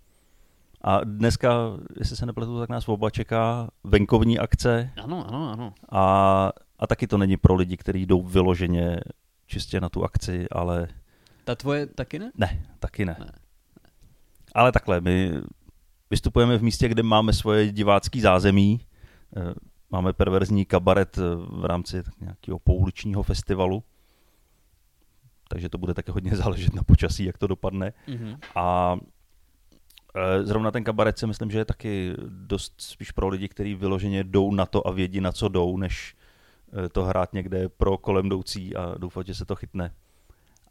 A 0.87 1.05
dneska, 1.05 1.55
jestli 1.99 2.17
se 2.17 2.27
nepletu, 2.27 2.59
tak 2.59 2.69
nás 2.69 2.89
oba 2.89 3.11
čeká 3.11 3.69
venkovní 3.85 4.39
akce 4.39 4.91
Ano, 5.03 5.29
ano, 5.29 5.53
ano. 5.53 5.75
a, 5.93 6.53
a 6.79 6.87
taky 6.87 7.07
to 7.07 7.19
není 7.19 7.37
pro 7.37 7.55
lidi, 7.55 7.77
kteří 7.77 8.07
jdou 8.07 8.23
vyloženě 8.23 9.01
čistě 9.47 9.81
na 9.81 9.89
tu 9.89 10.05
akci, 10.05 10.47
ale 10.53 10.89
Ta 11.45 11.55
tvoje 11.55 11.87
taky 11.87 12.19
ne? 12.19 12.33
ne, 12.37 12.67
taky 12.79 13.05
ne. 13.05 13.17
Ne. 13.21 13.33
Ale 14.55 14.73
takhle, 14.73 15.01
my 15.01 15.33
vystupujeme 16.11 16.59
v 16.59 16.63
místě, 16.63 16.89
kde 16.89 17.03
máme 17.03 17.33
svoje 17.33 17.73
divácký 17.73 18.21
zázemí, 18.21 18.81
Eh, 19.37 19.55
máme 19.91 20.13
perverzní 20.13 20.65
kabaret 20.65 21.19
eh, 21.19 21.23
v 21.61 21.65
rámci 21.65 22.03
tak 22.03 22.21
nějakého 22.21 22.59
pouličního 22.59 23.23
festivalu, 23.23 23.85
takže 25.49 25.69
to 25.69 25.79
bude 25.79 25.95
také 25.95 26.13
hodně 26.13 26.31
záležet 26.37 26.75
na 26.75 26.83
počasí, 26.83 27.25
jak 27.25 27.39
to 27.39 27.47
dopadne. 27.47 27.93
Mhm. 28.09 28.37
A 28.55 28.97
zrovna 30.43 30.71
ten 30.71 30.85
kabaret 30.85 31.19
si 31.19 31.27
myslím, 31.27 31.51
že 31.51 31.59
je 31.59 31.65
taky 31.65 32.13
dost 32.29 32.75
spíš 32.79 33.11
pro 33.11 33.29
lidi, 33.29 33.49
kteří 33.49 33.75
vyloženě 33.75 34.25
jdou 34.25 34.55
na 34.55 34.67
to 34.67 34.87
a 34.87 34.91
vědí, 34.91 35.21
na 35.21 35.33
co 35.33 35.49
jdou, 35.49 35.77
než 35.77 36.17
eh, 36.85 36.89
to 36.89 37.05
hrát 37.05 37.33
někde 37.33 37.69
pro 37.69 37.99
kolem 37.99 38.27
jdoucí 38.27 38.77
a 38.77 38.95
doufat, 38.99 39.27
že 39.27 39.35
se 39.35 39.45
to 39.45 39.57
chytne. 39.57 39.95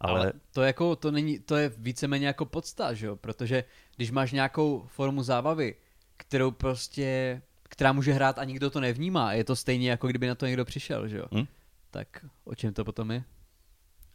Ale, 0.01 0.19
Ale 0.19 0.34
to 0.51 0.62
jako, 0.62 0.95
to 0.95 1.12
není, 1.12 1.39
to 1.39 1.56
je 1.56 1.71
víceméně 1.77 2.27
jako 2.27 2.45
podsta, 2.45 2.93
že 2.93 3.08
jo? 3.08 3.15
Protože 3.15 3.63
když 3.95 4.12
máš 4.12 4.32
nějakou 4.32 4.84
formu 4.88 5.23
zábavy, 5.23 5.75
kterou 6.17 6.51
prostě, 6.51 7.41
která 7.63 7.93
může 7.93 8.13
hrát 8.13 8.39
a 8.39 8.43
nikdo 8.43 8.69
to 8.69 8.79
nevnímá, 8.79 9.34
je 9.34 9.43
to 9.43 9.56
stejně 9.56 9.89
jako 9.89 10.08
kdyby 10.08 10.27
na 10.27 10.36
to 10.36 10.45
někdo 10.45 10.65
přišel, 10.65 11.08
že 11.08 11.17
jo? 11.17 11.25
Hm? 11.34 11.45
Tak 11.91 12.08
o 12.43 12.56
čem 12.56 12.73
to 12.73 12.86
potom 12.86 13.12
je? 13.12 13.23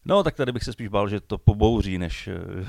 No, 0.04 0.22
tak 0.22 0.34
tady 0.34 0.52
bych 0.52 0.64
se 0.64 0.72
spíš 0.72 0.88
bál, 0.88 1.08
že 1.08 1.20
to 1.20 1.38
pobouří, 1.38 1.98
než 1.98 2.28
eh, 2.28 2.66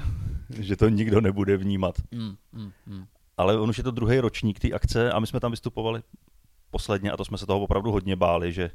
že 0.64 0.76
to 0.76 0.90
nikdo 0.90 1.22
nebude 1.22 1.58
vnímat. 1.58 1.96
Mm, 2.12 2.36
mm, 2.52 2.72
mm. 2.86 3.06
Ale 3.38 3.60
on 3.60 3.70
už 3.70 3.78
je 3.78 3.84
to 3.84 3.92
druhý 3.92 4.20
ročník 4.20 4.60
té 4.60 4.72
akce 4.72 5.12
a 5.12 5.20
my 5.20 5.28
jsme 5.28 5.40
tam 5.40 5.52
vystupovali 5.52 6.02
posledně 6.72 7.12
a 7.12 7.18
to 7.18 7.26
jsme 7.26 7.38
se 7.38 7.46
toho 7.46 7.60
opravdu 7.62 7.92
hodně 7.92 8.16
báli, 8.16 8.54
že 8.54 8.72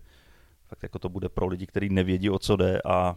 fakt 0.66 0.82
jako 0.82 0.98
to 0.98 1.08
bude 1.08 1.28
pro 1.28 1.46
lidi, 1.46 1.66
kteří 1.66 1.88
nevědí, 1.88 2.30
o 2.30 2.38
co 2.38 2.56
jde 2.56 2.80
a 2.84 3.16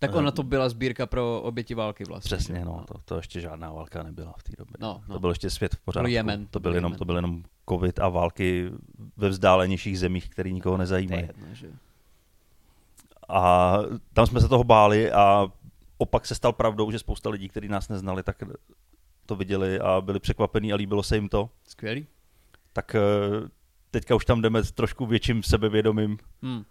Tak 0.00 0.10
Eh, 0.10 0.14
ona 0.14 0.30
to 0.30 0.42
byla 0.42 0.68
sbírka 0.68 1.06
pro 1.06 1.42
oběti 1.42 1.74
války 1.74 2.04
vlastně. 2.04 2.36
přesně, 2.36 2.58
že? 2.58 2.64
no, 2.64 2.84
to, 2.88 2.94
to 3.04 3.16
ještě 3.16 3.40
žádná 3.40 3.72
válka 3.72 4.02
nebyla 4.02 4.34
v 4.38 4.42
té 4.42 4.52
době. 4.58 4.74
No, 4.80 5.02
no. 5.08 5.14
To 5.14 5.20
byl 5.20 5.30
ještě 5.30 5.50
svět 5.50 5.74
v 5.74 5.80
pořádku. 5.80 6.10
Jemen, 6.10 6.46
To 6.46 6.60
byl 6.60 6.70
byl 6.70 6.74
jenom, 6.74 6.90
Jemen. 6.92 6.98
to 6.98 7.04
byl 7.04 7.14
jenom 7.16 7.42
covid 7.68 7.98
a 7.98 8.08
války 8.08 8.70
ve 9.16 9.28
vzdálenějších 9.28 9.98
zemích, 9.98 10.28
které 10.28 10.50
nikoho 10.50 10.76
To 10.76 10.76
je 10.76 10.82
nezajímají. 10.82 11.22
jedno, 11.22 11.46
že? 11.54 11.70
A 13.28 13.76
tam 14.12 14.26
jsme 14.26 14.40
se 14.40 14.48
toho 14.48 14.64
báli 14.64 15.12
a 15.12 15.46
opak 15.98 16.26
se 16.26 16.34
stal 16.34 16.52
pravdou, 16.52 16.90
že 16.90 16.98
spousta 16.98 17.30
lidí, 17.30 17.48
kteří 17.48 17.68
nás 17.68 17.88
neznali, 17.88 18.22
tak 18.22 18.42
to 19.26 19.36
viděli 19.36 19.80
a 19.80 20.00
byli 20.00 20.20
překvapení 20.20 20.72
a 20.72 20.76
líbilo 20.76 21.02
se 21.02 21.14
jim 21.16 21.28
to. 21.28 21.50
Skvělý. 21.68 22.06
Tak 22.72 22.94
eh, 22.94 23.00
teďka 23.90 24.14
už 24.14 24.24
tam 24.24 24.42
jdeme 24.42 24.64
s 24.64 24.72
trošku 24.72 25.06
větším 25.06 25.42
sebevědomím. 25.42 26.18
Hmm. 26.42 26.64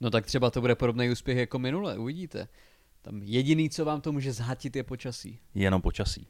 No 0.00 0.10
tak 0.10 0.26
třeba 0.26 0.50
to 0.50 0.60
bude 0.60 0.74
podobný 0.74 1.10
úspěch 1.10 1.38
jako 1.38 1.58
minule, 1.58 1.98
uvidíte. 1.98 2.48
Tam 3.02 3.22
jediný, 3.22 3.70
co 3.70 3.84
vám 3.84 4.00
to 4.00 4.12
může 4.12 4.32
zhatit, 4.32 4.76
je 4.76 4.82
počasí. 4.84 5.38
jenom 5.54 5.82
počasí. 5.82 6.26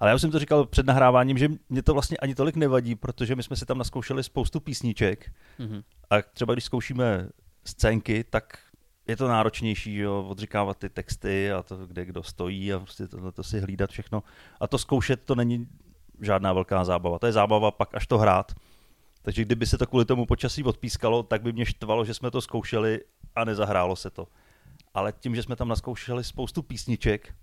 Ale 0.00 0.10
já 0.10 0.14
už 0.14 0.20
jsem 0.20 0.30
to 0.30 0.38
říkal 0.38 0.66
před 0.66 0.86
nahráváním, 0.86 1.38
že 1.38 1.48
mě 1.68 1.82
to 1.82 1.92
vlastně 1.92 2.16
ani 2.16 2.34
tolik 2.34 2.56
nevadí, 2.56 2.94
protože 2.94 3.36
my 3.36 3.42
jsme 3.42 3.56
si 3.56 3.66
tam 3.66 3.78
naskoušeli 3.78 4.24
spoustu 4.24 4.60
písniček 4.60 5.32
Mhm. 5.58 5.82
a 6.10 6.22
třeba 6.22 6.52
když 6.52 6.64
zkoušíme 6.64 7.28
scénky, 7.64 8.24
tak 8.24 8.58
je 9.08 9.16
to 9.16 9.28
náročnější, 9.28 9.94
že 9.94 10.02
jo, 10.02 10.26
odříkávat 10.28 10.78
ty 10.78 10.88
texty 10.88 11.52
a 11.52 11.62
to, 11.62 11.86
kde 11.86 12.04
kdo 12.04 12.22
stojí 12.22 12.72
a 12.72 12.78
prostě 12.78 13.08
to, 13.08 13.32
to 13.32 13.42
si 13.42 13.60
hlídat 13.60 13.90
všechno. 13.90 14.22
A 14.60 14.66
to 14.66 14.78
zkoušet 14.78 15.24
to 15.24 15.34
není 15.34 15.68
žádná 16.20 16.52
velká 16.52 16.84
zábava. 16.84 17.18
To 17.18 17.26
je 17.26 17.32
zábava 17.32 17.70
pak 17.70 17.94
až 17.94 18.06
to 18.06 18.18
hrát. 18.18 18.52
Takže 19.22 19.44
kdyby 19.44 19.66
se 19.66 19.78
to 19.78 19.86
kvůli 19.86 20.04
tomu 20.04 20.26
počasí 20.26 20.64
odpískalo, 20.64 21.22
tak 21.22 21.42
by 21.42 21.52
mě 21.52 21.66
štvalo, 21.66 22.04
že 22.04 22.14
jsme 22.14 22.30
to 22.30 22.40
zkoušeli 22.40 23.00
a 23.34 23.44
nezahrálo 23.44 23.96
se 23.96 24.10
to. 24.10 24.28
Ale 24.94 25.12
tím, 25.12 25.34
že 25.34 25.42
jsme 25.42 25.56
tam 25.56 25.68
naskoušeli 25.68 26.24
spoustu 26.24 26.62
písniček, 26.62 27.34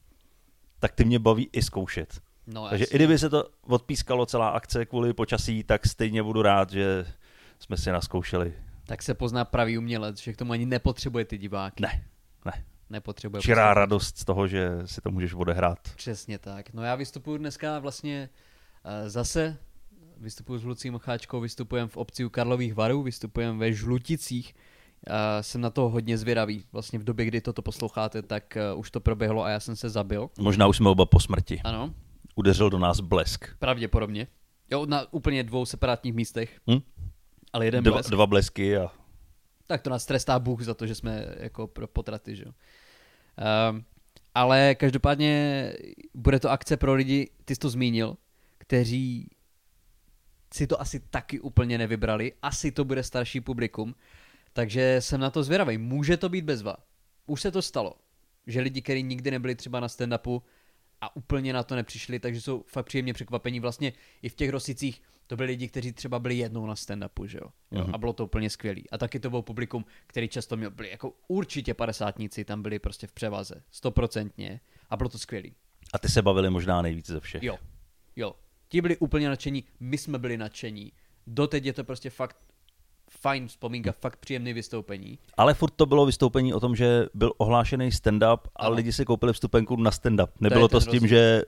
tak 0.80 0.91
ty 0.91 1.06
mě 1.06 1.19
baví 1.19 1.49
i 1.53 1.62
zkoušet. 1.62 2.21
No, 2.47 2.69
Takže 2.69 2.84
jasně. 2.84 2.95
i 2.95 2.97
kdyby 2.97 3.19
se 3.19 3.30
to 3.30 3.49
odpískalo 3.62 4.25
celá 4.25 4.49
akce 4.49 4.86
kvůli 4.86 5.13
počasí, 5.13 5.63
tak 5.63 5.88
stejně 5.88 6.23
budu 6.23 6.41
rád, 6.41 6.69
že 6.69 7.06
jsme 7.60 7.77
si 7.77 7.91
naskoušeli. 7.91 8.53
Tak 8.88 9.04
se 9.04 9.13
pozná 9.13 9.45
pravý 9.45 9.78
umělec, 9.78 10.17
že 10.19 10.34
k 10.34 10.38
tomu 10.38 10.52
ani 10.52 10.65
nepotřebuje 10.65 11.26
ty 11.26 11.38
diváky. 11.38 11.84
Ne, 11.84 12.04
ne. 12.45 12.63
Nepotřebuje. 12.89 13.41
Čirá 13.41 13.56
poslouchat. 13.56 13.73
radost 13.73 14.17
z 14.17 14.26
toho, 14.26 14.47
že 14.47 14.69
si 14.86 15.02
to 15.02 15.12
můžeš 15.12 15.34
odehrát. 15.34 15.80
Přesně 15.95 16.39
tak. 16.39 16.73
No 16.73 16.84
já 16.84 16.95
vystupuju 16.95 17.38
dneska 17.38 17.80
vlastně 17.80 18.30
uh, 18.86 19.10
zase, 19.10 19.58
vystupuju 20.17 20.60
s 20.60 20.63
Lucí 20.63 20.89
Mocháčkou, 20.91 21.39
vystupujem 21.39 21.88
v 21.88 21.97
obci 21.97 22.26
u 22.26 22.30
Karlových 22.30 22.73
varů, 22.73 23.04
vystupujem 23.04 23.60
ve 23.60 23.73
Žluticích. 23.73 24.54
Uh, 25.10 25.13
jsem 25.41 25.62
na 25.62 25.69
to 25.69 25.89
hodně 25.89 26.17
zvědavý. 26.17 26.63
Vlastně 26.71 27.00
v 27.00 27.04
době, 27.04 27.26
kdy 27.26 27.41
toto 27.41 27.62
posloucháte, 27.62 28.21
tak 28.21 28.58
uh, 28.73 28.80
už 28.80 28.91
to 28.91 29.00
proběhlo 29.00 29.43
a 29.43 29.50
já 29.50 29.60
jsem 29.60 29.76
se 29.76 29.89
zabil. 29.89 30.30
Možná 30.39 30.67
už 30.67 30.78
jsme 30.78 30.89
oba 30.89 31.06
po 31.06 31.19
smrti. 31.19 31.62
Ano, 31.63 31.93
Udeřil 32.36 32.69
do 32.69 32.80
nás 32.80 33.00
blesk. 33.00 33.56
pravděpodobně. 33.60 34.28
Jo, 34.71 34.86
na 34.86 35.13
úplně 35.13 35.43
dvou 35.43 35.65
separátních 35.65 36.13
místech, 36.13 36.60
Hm? 36.71 36.80
Ale 37.54 37.66
jeden 37.66 37.84
Dva, 37.84 37.94
blesk. 37.94 38.10
dva 38.10 38.28
blesky 38.28 38.78
a 38.78 38.92
Tak 39.68 39.82
to 39.82 39.90
nás 39.90 40.06
trestá 40.06 40.40
Bůh 40.40 40.62
za 40.62 40.74
to, 40.74 40.88
že 40.88 40.96
jsme 40.96 41.26
jako 41.40 41.68
pro 41.68 41.88
potraty, 41.88 42.36
že 42.36 42.44
jo. 42.44 42.52
Um, 43.72 43.86
ale 44.36 44.76
každopádně 44.76 45.74
bude 46.14 46.40
to 46.40 46.50
akce 46.52 46.78
pro 46.78 46.94
lidi, 46.94 47.30
ty 47.46 47.56
jsi 47.56 47.60
to 47.60 47.70
zmínil, 47.70 48.18
kteří 48.58 49.30
si 50.54 50.68
to 50.68 50.82
asi 50.82 51.00
taky 51.00 51.40
úplně 51.40 51.78
nevybrali. 51.78 52.34
Asi 52.42 52.72
to 52.72 52.86
bude 52.86 53.04
starší 53.04 53.42
publikum, 53.42 53.96
takže 54.54 55.02
jsem 55.02 55.20
na 55.20 55.30
to 55.30 55.44
zvědavý. 55.44 55.78
Může 55.78 56.18
to 56.18 56.30
být 56.30 56.46
bezva. 56.46 56.76
Už 57.26 57.42
se 57.42 57.52
to 57.52 57.62
stalo, 57.62 57.94
že 58.48 58.62
lidi, 58.62 58.82
kteří 58.82 59.04
nikdy 59.04 59.32
nebyli 59.32 59.56
třeba 59.56 59.80
na 59.80 59.88
stand-upu 59.88 60.42
a 61.02 61.16
úplně 61.16 61.54
na 61.54 61.64
to 61.64 61.76
nepřišli, 61.76 62.20
takže 62.20 62.42
jsou 62.42 62.64
fakt 62.68 62.86
příjemně 62.86 63.14
překvapení. 63.14 63.60
Vlastně 63.60 63.94
i 64.22 64.30
v 64.30 64.36
těch 64.36 64.50
Rosicích 64.50 65.02
to 65.28 65.36
byli 65.36 65.48
lidi, 65.48 65.68
kteří 65.68 65.92
třeba 65.92 66.20
byli 66.20 66.38
jednou 66.38 66.66
na 66.66 66.74
stand-upu, 66.74 67.26
že 67.26 67.38
jo? 67.38 67.50
jo 67.72 67.84
Mhm. 67.84 67.96
A 67.96 67.98
bylo 67.98 68.14
to 68.14 68.26
úplně 68.26 68.50
skvělý. 68.50 68.90
A 68.90 68.98
taky 68.98 69.20
to 69.20 69.30
byl 69.30 69.42
publikum, 69.42 69.86
který 70.08 70.28
často 70.28 70.58
měl, 70.58 70.72
byli 70.72 70.90
jako 70.90 71.14
určitě 71.28 71.74
padesátníci, 71.74 72.46
tam 72.46 72.62
byli 72.62 72.80
prostě 72.80 73.08
v 73.08 73.12
převaze, 73.12 73.64
stoprocentně. 73.72 74.60
A 74.90 74.98
bylo 74.98 75.10
to 75.10 75.18
skvělý. 75.18 75.56
A 75.94 76.00
ty 76.00 76.10
se 76.10 76.22
bavili 76.22 76.50
možná 76.50 76.82
nejvíc 76.82 77.08
ze 77.08 77.20
všech. 77.20 77.44
Jo, 77.44 77.58
jo. 78.16 78.36
Ti 78.70 78.82
byli 78.82 78.98
úplně 78.98 79.30
nadšení, 79.30 79.64
my 79.80 79.98
jsme 79.98 80.20
byli 80.20 80.38
nadšení. 80.38 80.94
Doteď 81.28 81.66
je 81.66 81.74
to 81.74 81.84
prostě 81.84 82.10
fakt 82.10 82.38
fajn 83.10 83.48
vzpomínka, 83.48 83.91
fakt 83.91 84.15
příjemný 84.20 84.54
vystoupení. 84.54 85.20
Ale 85.38 85.54
furt 85.54 85.72
to 85.76 85.86
bylo 85.86 86.06
vystoupení 86.06 86.54
o 86.54 86.60
tom, 86.60 86.76
že 86.76 87.06
byl 87.13 87.34
ohlášený 87.38 87.89
stand-up 87.91 88.38
a 88.56 88.65
Ano. 88.65 88.76
lidi 88.76 88.93
si 88.93 89.06
koupili 89.06 89.34
vstupenku 89.34 89.76
na 89.76 89.91
stand-up. 89.91 90.28
Nebylo 90.39 90.67
to, 90.67 90.80
ten 90.80 90.82
s 90.82 90.86
tím, 90.91 90.93
rozdíl. 91.02 91.10
že 91.10 91.41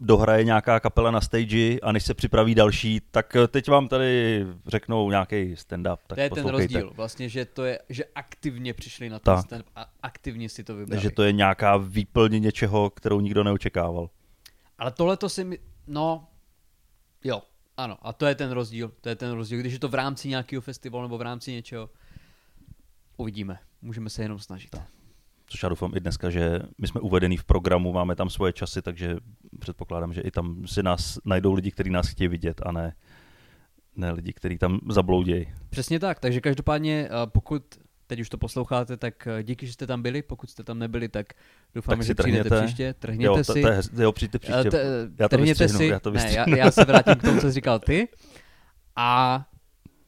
dohraje 0.00 0.44
nějaká 0.44 0.80
kapela 0.80 1.10
na 1.10 1.20
stage 1.20 1.78
a 1.82 1.92
než 1.92 2.04
se 2.04 2.14
připraví 2.14 2.54
další, 2.54 3.00
tak 3.10 3.36
teď 3.48 3.68
vám 3.70 3.88
tady 3.88 4.46
řeknou 4.66 5.10
nějaký 5.10 5.54
stand-up. 5.54 5.96
Tak 6.06 6.16
to 6.16 6.20
je 6.22 6.30
ten 6.30 6.46
rozdíl, 6.46 6.92
vlastně, 6.96 7.28
že 7.28 7.44
to 7.44 7.64
je, 7.64 7.78
že 7.88 8.04
aktivně 8.14 8.74
přišli 8.74 9.08
na 9.10 9.18
ten 9.18 9.34
Tak. 9.34 9.44
stand 9.46 9.64
a 9.76 9.86
aktivně 10.02 10.48
si 10.48 10.64
to 10.64 10.76
vybrali. 10.76 11.02
Že 11.02 11.10
to 11.10 11.22
je 11.22 11.32
nějaká 11.32 11.76
výplň 11.76 12.42
něčeho, 12.42 12.90
kterou 12.90 13.20
nikdo 13.20 13.44
neočekával. 13.44 14.10
Ale 14.78 14.90
tohle 14.92 15.16
to 15.16 15.28
si 15.28 15.44
mi, 15.44 15.58
no, 15.86 16.28
jo, 17.24 17.42
ano, 17.76 17.96
a 18.02 18.12
to 18.12 18.26
je 18.26 18.34
ten 18.34 18.50
rozdíl, 18.50 18.92
to 19.00 19.08
je 19.08 19.16
ten 19.16 19.32
rozdíl, 19.32 19.60
když 19.60 19.72
je 19.72 19.78
to 19.78 19.88
v 19.88 19.94
rámci 19.94 20.28
nějakého 20.28 20.62
festivalu 20.62 21.02
nebo 21.02 21.18
v 21.18 21.22
rámci 21.22 21.52
něčeho, 21.52 21.90
uvidíme, 23.16 23.58
můžeme 23.82 24.10
se 24.10 24.22
jenom 24.22 24.38
snažit. 24.38 24.76
Což 25.46 25.62
já 25.62 25.68
doufám 25.68 25.92
i 25.96 26.00
dneska, 26.00 26.30
že 26.30 26.60
my 26.78 26.88
jsme 26.88 27.00
uvedení 27.00 27.36
v 27.36 27.44
programu, 27.44 27.92
máme 27.92 28.16
tam 28.16 28.30
svoje 28.30 28.52
časy, 28.52 28.82
takže 28.82 29.16
předpokládám, 29.58 30.12
že 30.12 30.20
i 30.20 30.30
tam 30.30 30.66
si 30.66 30.82
nás 30.82 31.18
najdou 31.24 31.52
lidi, 31.52 31.70
kteří 31.70 31.90
nás 31.90 32.08
chtějí 32.08 32.28
vidět 32.28 32.60
a 32.66 32.72
ne, 32.72 32.96
ne 33.96 34.12
lidi, 34.12 34.32
kteří 34.32 34.58
tam 34.58 34.80
zabloudějí. 34.90 35.46
Přesně 35.70 36.00
tak, 36.00 36.20
takže 36.20 36.40
každopádně, 36.40 37.08
eh, 37.08 37.26
pokud 37.26 37.62
teď 38.06 38.20
už 38.20 38.28
to 38.28 38.38
posloucháte, 38.38 38.96
tak 38.96 39.26
eh, 39.26 39.42
díky, 39.42 39.66
že 39.66 39.72
jste 39.72 39.86
tam 39.86 40.02
byli, 40.02 40.22
pokud 40.22 40.50
jste 40.50 40.64
tam 40.64 40.78
nebyli, 40.78 41.08
tak 41.08 41.26
doufám, 41.74 41.98
Tak 41.98 42.06
že 42.06 42.14
přijdete 42.14 42.60
příště, 42.62 42.94
trhněte 42.98 43.24
Jo, 43.24 43.36
to, 43.36 43.44
si. 43.44 43.62
to 43.62 43.68
je, 43.68 43.78
hez- 43.78 44.00
jo, 44.02 44.12
přijďte 44.12 44.38
příště. 44.38 44.68
Eh, 44.68 44.70
te- 44.70 45.08
já 45.18 45.28
to 45.28 45.36
trhněte 45.36 45.68
si, 45.68 45.86
já 45.86 46.00
to 46.00 46.10
ne, 46.10 46.32
já, 46.32 46.48
já 46.56 46.70
se 46.70 46.84
vrátím 46.84 47.14
k 47.14 47.22
tomu, 47.22 47.40
co 47.40 47.46
jsi 47.46 47.52
říkal 47.54 47.78
ty. 47.78 48.08
A 48.96 49.44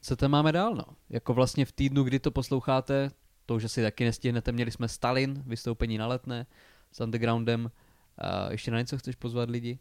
co 0.01 0.15
tam 0.15 0.31
máme 0.31 0.51
dál, 0.51 0.75
no? 0.75 0.83
Jako 1.09 1.33
vlastně 1.33 1.65
v 1.65 1.71
týdnu, 1.71 2.03
kdy 2.03 2.19
to 2.19 2.31
posloucháte, 2.31 3.11
to 3.45 3.55
už 3.55 3.63
asi 3.63 3.81
taky 3.83 4.03
nestihnete, 4.05 4.51
měli 4.51 4.71
jsme 4.71 4.87
Stalin, 4.87 5.43
vystoupení 5.47 5.97
na 5.97 6.07
letné 6.07 6.45
s 6.91 7.01
Undergroundem. 7.01 7.71
A 8.17 8.51
ještě 8.51 8.71
na 8.71 8.77
něco 8.79 8.97
chceš 8.97 9.15
pozvat 9.15 9.49
lidi? 9.49 9.79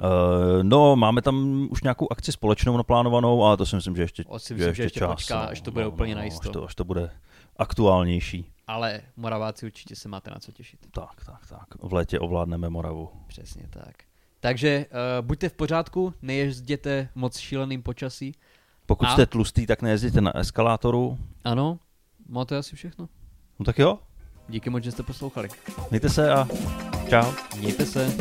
Uh, 0.00 0.06
no, 0.62 0.96
máme 0.96 1.22
tam 1.22 1.66
už 1.70 1.82
nějakou 1.82 2.12
akci 2.12 2.32
společnou 2.32 2.76
naplánovanou, 2.76 3.44
ale 3.44 3.56
to 3.56 3.66
si 3.66 3.76
myslím, 3.76 3.96
že 3.96 4.02
ještě, 4.02 4.24
O, 4.26 4.38
si 4.38 4.48
že 4.48 4.54
myslím, 4.54 4.68
ještě, 4.68 4.76
že 4.76 4.86
ještě 4.86 4.98
čas. 5.00 5.10
počká, 5.10 5.40
až 5.40 5.60
to 5.60 5.70
bude 5.70 5.86
úplně 5.86 6.14
najisto. 6.14 6.48
Až 6.48 6.52
to, 6.52 6.64
až 6.64 6.74
to 6.74 6.84
bude 6.84 7.10
aktuálnější. 7.56 8.50
Ale 8.66 9.00
Moraváci 9.16 9.66
určitě 9.66 9.96
se 9.96 10.08
máte 10.08 10.30
na 10.30 10.38
co 10.38 10.52
těšit. 10.52 10.80
Tak, 10.90 11.24
tak, 11.26 11.46
tak. 11.48 11.64
V 11.82 11.92
létě 11.92 12.18
ovládneme 12.20 12.68
Moravu. 12.70 13.08
Přesně 13.26 13.66
tak. 13.70 13.94
Takže 14.40 14.86
uh, 14.90 15.26
buďte 15.26 15.48
v 15.48 15.52
pořádku, 15.52 16.14
nejezděte 16.22 17.08
moc 17.14 17.38
šíleným 17.38 17.82
počasí. 17.82 18.34
Pokud 18.86 19.04
A? 19.04 19.12
jste 19.12 19.26
tlustý, 19.26 19.66
tak 19.66 19.82
nejezděte 19.82 20.20
na 20.20 20.36
eskalátoru. 20.36 21.18
Ano, 21.44 21.78
má 22.28 22.44
to 22.44 22.54
je 22.54 22.58
asi 22.58 22.76
všechno. 22.76 23.08
No 23.58 23.64
tak 23.64 23.78
jo, 23.78 23.98
Díky 24.48 24.70
moc, 24.70 24.84
že 24.84 24.92
jste 24.92 25.02
poslouchali. 25.02 25.48
mějte 25.90 26.08
se 26.08 26.32
a 26.32 26.48
čau. 27.08 27.32
Mějte 27.58 27.86
se. 27.86 28.14